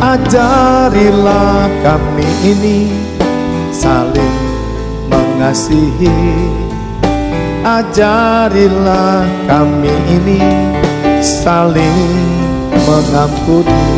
[0.00, 2.88] Ajarilah kami ini
[3.68, 4.40] saling
[5.12, 6.48] mengasihi.
[7.68, 10.40] Ajarilah kami ini
[11.20, 12.08] saling
[12.88, 13.92] mengampuni.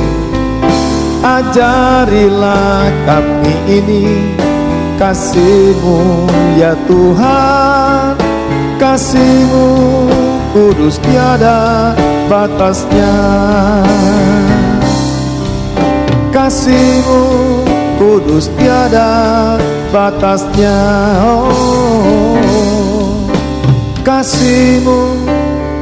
[1.23, 4.05] Ajarilah kami ini
[4.99, 6.27] kasihmu
[6.59, 7.70] ya Tuhan
[8.81, 9.69] kasihmu
[10.57, 11.93] kudus tiada
[12.33, 13.13] batasnya.
[16.33, 17.21] Kasihmu
[18.01, 19.61] kudus tiada
[19.93, 20.81] batasnya.
[21.21, 22.41] Oh,
[24.01, 25.13] kasihmu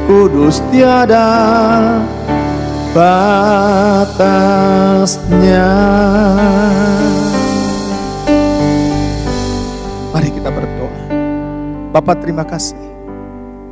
[0.03, 1.23] kudus tiada
[2.91, 4.11] batasnya.
[10.11, 11.07] Mari kita berdoa.
[11.95, 12.88] Bapak terima kasih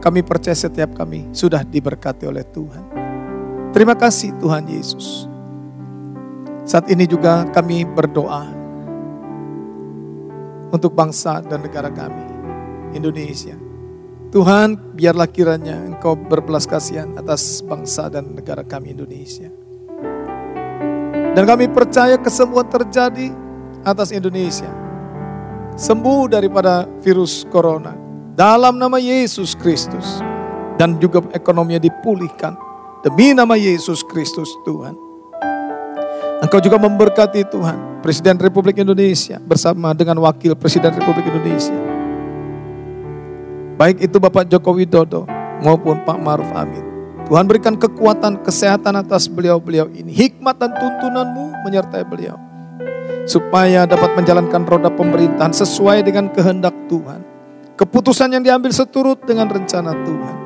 [0.08, 2.80] kami percaya setiap kami sudah diberkati oleh Tuhan.
[3.76, 5.28] Terima kasih Tuhan Yesus.
[6.64, 8.48] Saat ini juga kami berdoa
[10.72, 12.24] untuk bangsa dan negara kami,
[12.96, 13.60] Indonesia.
[14.32, 19.52] Tuhan, biarlah kiranya Engkau berbelas kasihan atas bangsa dan negara kami Indonesia.
[21.36, 23.36] Dan kami percaya kesembuhan terjadi
[23.84, 24.72] atas Indonesia.
[25.76, 28.07] Sembuh daripada virus corona
[28.38, 30.22] dalam nama Yesus Kristus
[30.78, 32.54] dan juga ekonominya dipulihkan
[33.02, 34.94] demi nama Yesus Kristus Tuhan.
[36.46, 41.74] Engkau juga memberkati Tuhan Presiden Republik Indonesia bersama dengan Wakil Presiden Republik Indonesia.
[43.74, 45.26] Baik itu Bapak Joko Widodo
[45.66, 46.86] maupun Pak Maruf Amin.
[47.26, 50.14] Tuhan berikan kekuatan, kesehatan atas beliau-beliau ini.
[50.14, 52.38] Hikmat dan tuntunanmu menyertai beliau.
[53.26, 57.37] Supaya dapat menjalankan roda pemerintahan sesuai dengan kehendak Tuhan
[57.78, 60.38] Keputusan yang diambil seturut dengan rencana Tuhan.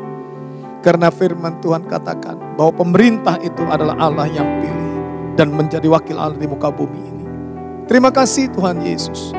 [0.84, 4.96] Karena firman Tuhan katakan bahwa pemerintah itu adalah Allah yang pilih
[5.40, 7.26] dan menjadi wakil Allah di muka bumi ini.
[7.88, 9.32] Terima kasih Tuhan Yesus.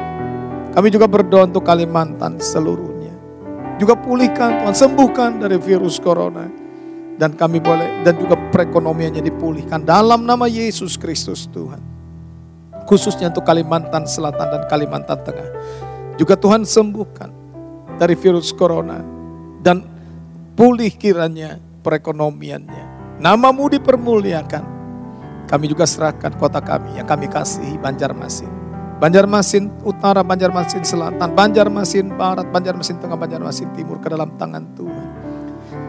[0.72, 3.12] Kami juga berdoa untuk Kalimantan seluruhnya.
[3.76, 6.49] Juga pulihkan Tuhan, sembuhkan dari virus corona.
[7.20, 11.84] Dan kami boleh, dan juga perekonomiannya dipulihkan dalam nama Yesus Kristus Tuhan.
[12.88, 15.49] Khususnya untuk Kalimantan Selatan dan Kalimantan Tengah.
[16.16, 17.41] Juga Tuhan sembuhkan
[17.97, 19.01] dari virus corona
[19.61, 19.84] dan
[20.57, 23.18] pulih kiranya perekonomiannya.
[23.22, 24.64] Namamu dipermuliakan.
[25.47, 28.49] Kami juga serahkan kota kami yang kami kasihi Banjarmasin.
[29.03, 35.09] Banjarmasin Utara, Banjarmasin Selatan, Banjarmasin Barat, Banjarmasin Tengah, Banjarmasin Timur ke dalam tangan Tuhan.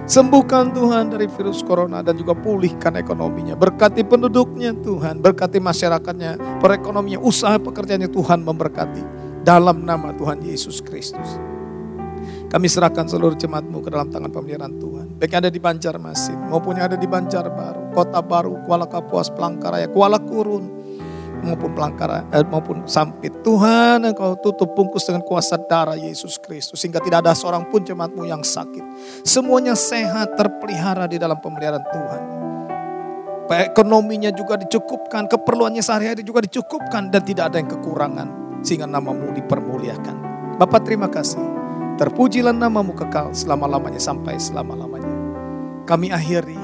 [0.03, 3.55] Sembuhkan Tuhan dari virus corona dan juga pulihkan ekonominya.
[3.55, 9.03] Berkati penduduknya Tuhan, berkati masyarakatnya, perekonomian, usaha pekerjaannya Tuhan memberkati.
[9.47, 11.52] Dalam nama Tuhan Yesus Kristus.
[12.53, 15.17] Kami serahkan seluruh jemaatmu ke dalam tangan pemeliharaan Tuhan.
[15.17, 19.89] Baik yang ada di Banjarmasin maupun yang ada di Banjarbaru, Kota Baru, Kuala Kapuas, Pelangkaraya,
[19.89, 20.69] Kuala Kurun,
[21.41, 23.33] maupun pelanggaran eh, maupun sampit.
[23.41, 28.21] Tuhan engkau tutup bungkus dengan kuasa darah Yesus Kristus sehingga tidak ada seorang pun jemaatmu
[28.21, 28.85] yang sakit.
[29.25, 32.21] Semuanya sehat terpelihara di dalam pemeliharaan Tuhan.
[33.49, 40.15] Ekonominya juga dicukupkan, keperluannya sehari-hari juga dicukupkan dan tidak ada yang kekurangan sehingga namamu dipermuliakan.
[40.61, 41.62] Bapak terima kasih.
[41.99, 45.13] Terpujilah namamu kekal selama-lamanya sampai selama-lamanya.
[45.85, 46.57] Kami akhiri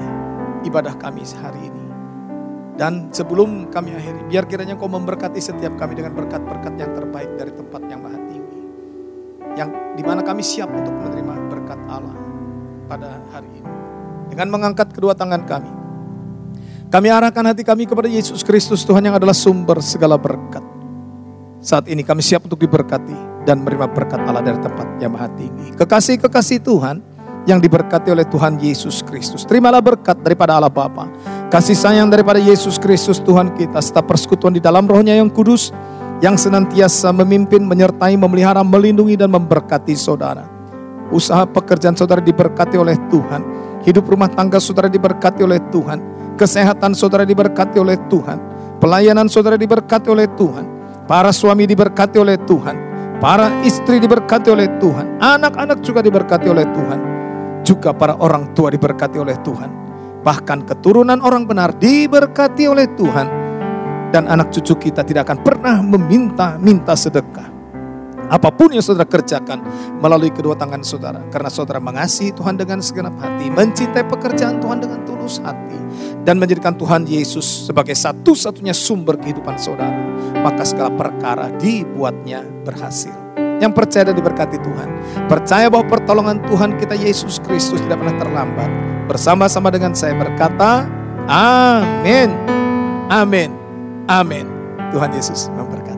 [0.66, 1.80] ibadah kami hari ini
[2.80, 7.52] dan sebelum kami akhiri, biar kiranya kau memberkati setiap kami dengan berkat-berkat yang terbaik dari
[7.52, 8.60] tempat yang maha tinggi.
[9.52, 9.68] Yang
[10.00, 12.16] di mana kami siap untuk menerima berkat Allah
[12.88, 13.72] pada hari ini.
[14.32, 15.68] Dengan mengangkat kedua tangan kami.
[16.88, 20.64] Kami arahkan hati kami kepada Yesus Kristus Tuhan yang adalah sumber segala berkat.
[21.60, 25.72] Saat ini kami siap untuk diberkati dan menerima berkat Allah dari tempat yang maha tinggi.
[25.76, 26.96] Kekasih-kekasih Tuhan
[27.48, 29.48] yang diberkati oleh Tuhan Yesus Kristus.
[29.48, 31.08] Terimalah berkat daripada Allah Bapa
[31.50, 35.74] Kasih sayang daripada Yesus Kristus Tuhan kita serta persekutuan di dalam rohnya yang kudus
[36.22, 40.46] yang senantiasa memimpin, menyertai, memelihara, melindungi dan memberkati saudara.
[41.10, 43.42] Usaha pekerjaan saudara diberkati oleh Tuhan.
[43.82, 45.98] Hidup rumah tangga saudara diberkati oleh Tuhan.
[46.38, 48.38] Kesehatan saudara diberkati oleh Tuhan.
[48.78, 50.64] Pelayanan saudara diberkati oleh Tuhan.
[51.10, 52.89] Para suami diberkati oleh Tuhan.
[53.20, 55.20] Para istri diberkati oleh Tuhan.
[55.20, 57.00] Anak-anak juga diberkati oleh Tuhan.
[57.60, 59.80] Juga para orang tua diberkati oleh Tuhan
[60.20, 63.28] Bahkan keturunan orang benar diberkati oleh Tuhan.
[64.10, 67.49] Dan anak cucu kita tidak akan pernah meminta-minta sedekah.
[68.30, 69.58] Apa pun yang saudara kerjakan
[69.98, 71.18] melalui kedua tangan saudara.
[71.34, 73.50] Karena saudara mengasihi Tuhan dengan segenap hati.
[73.50, 75.76] Mencintai pekerjaan Tuhan dengan tulus hati.
[76.22, 79.98] Dan menjadikan Tuhan Yesus sebagai satu-satunya sumber kehidupan saudara.
[80.38, 83.12] Maka segala perkara dibuatnya berhasil
[83.60, 84.88] yang percaya dan diberkati Tuhan.
[85.28, 88.70] Percaya bahwa pertolongan Tuhan kita Yesus Kristus tidak pernah terlambat.
[89.06, 90.88] Bersama-sama dengan saya berkata,
[91.28, 92.32] Amin.
[93.12, 93.52] Amin.
[94.08, 94.48] Amin.
[94.90, 95.89] Tuhan Yesus memberkati.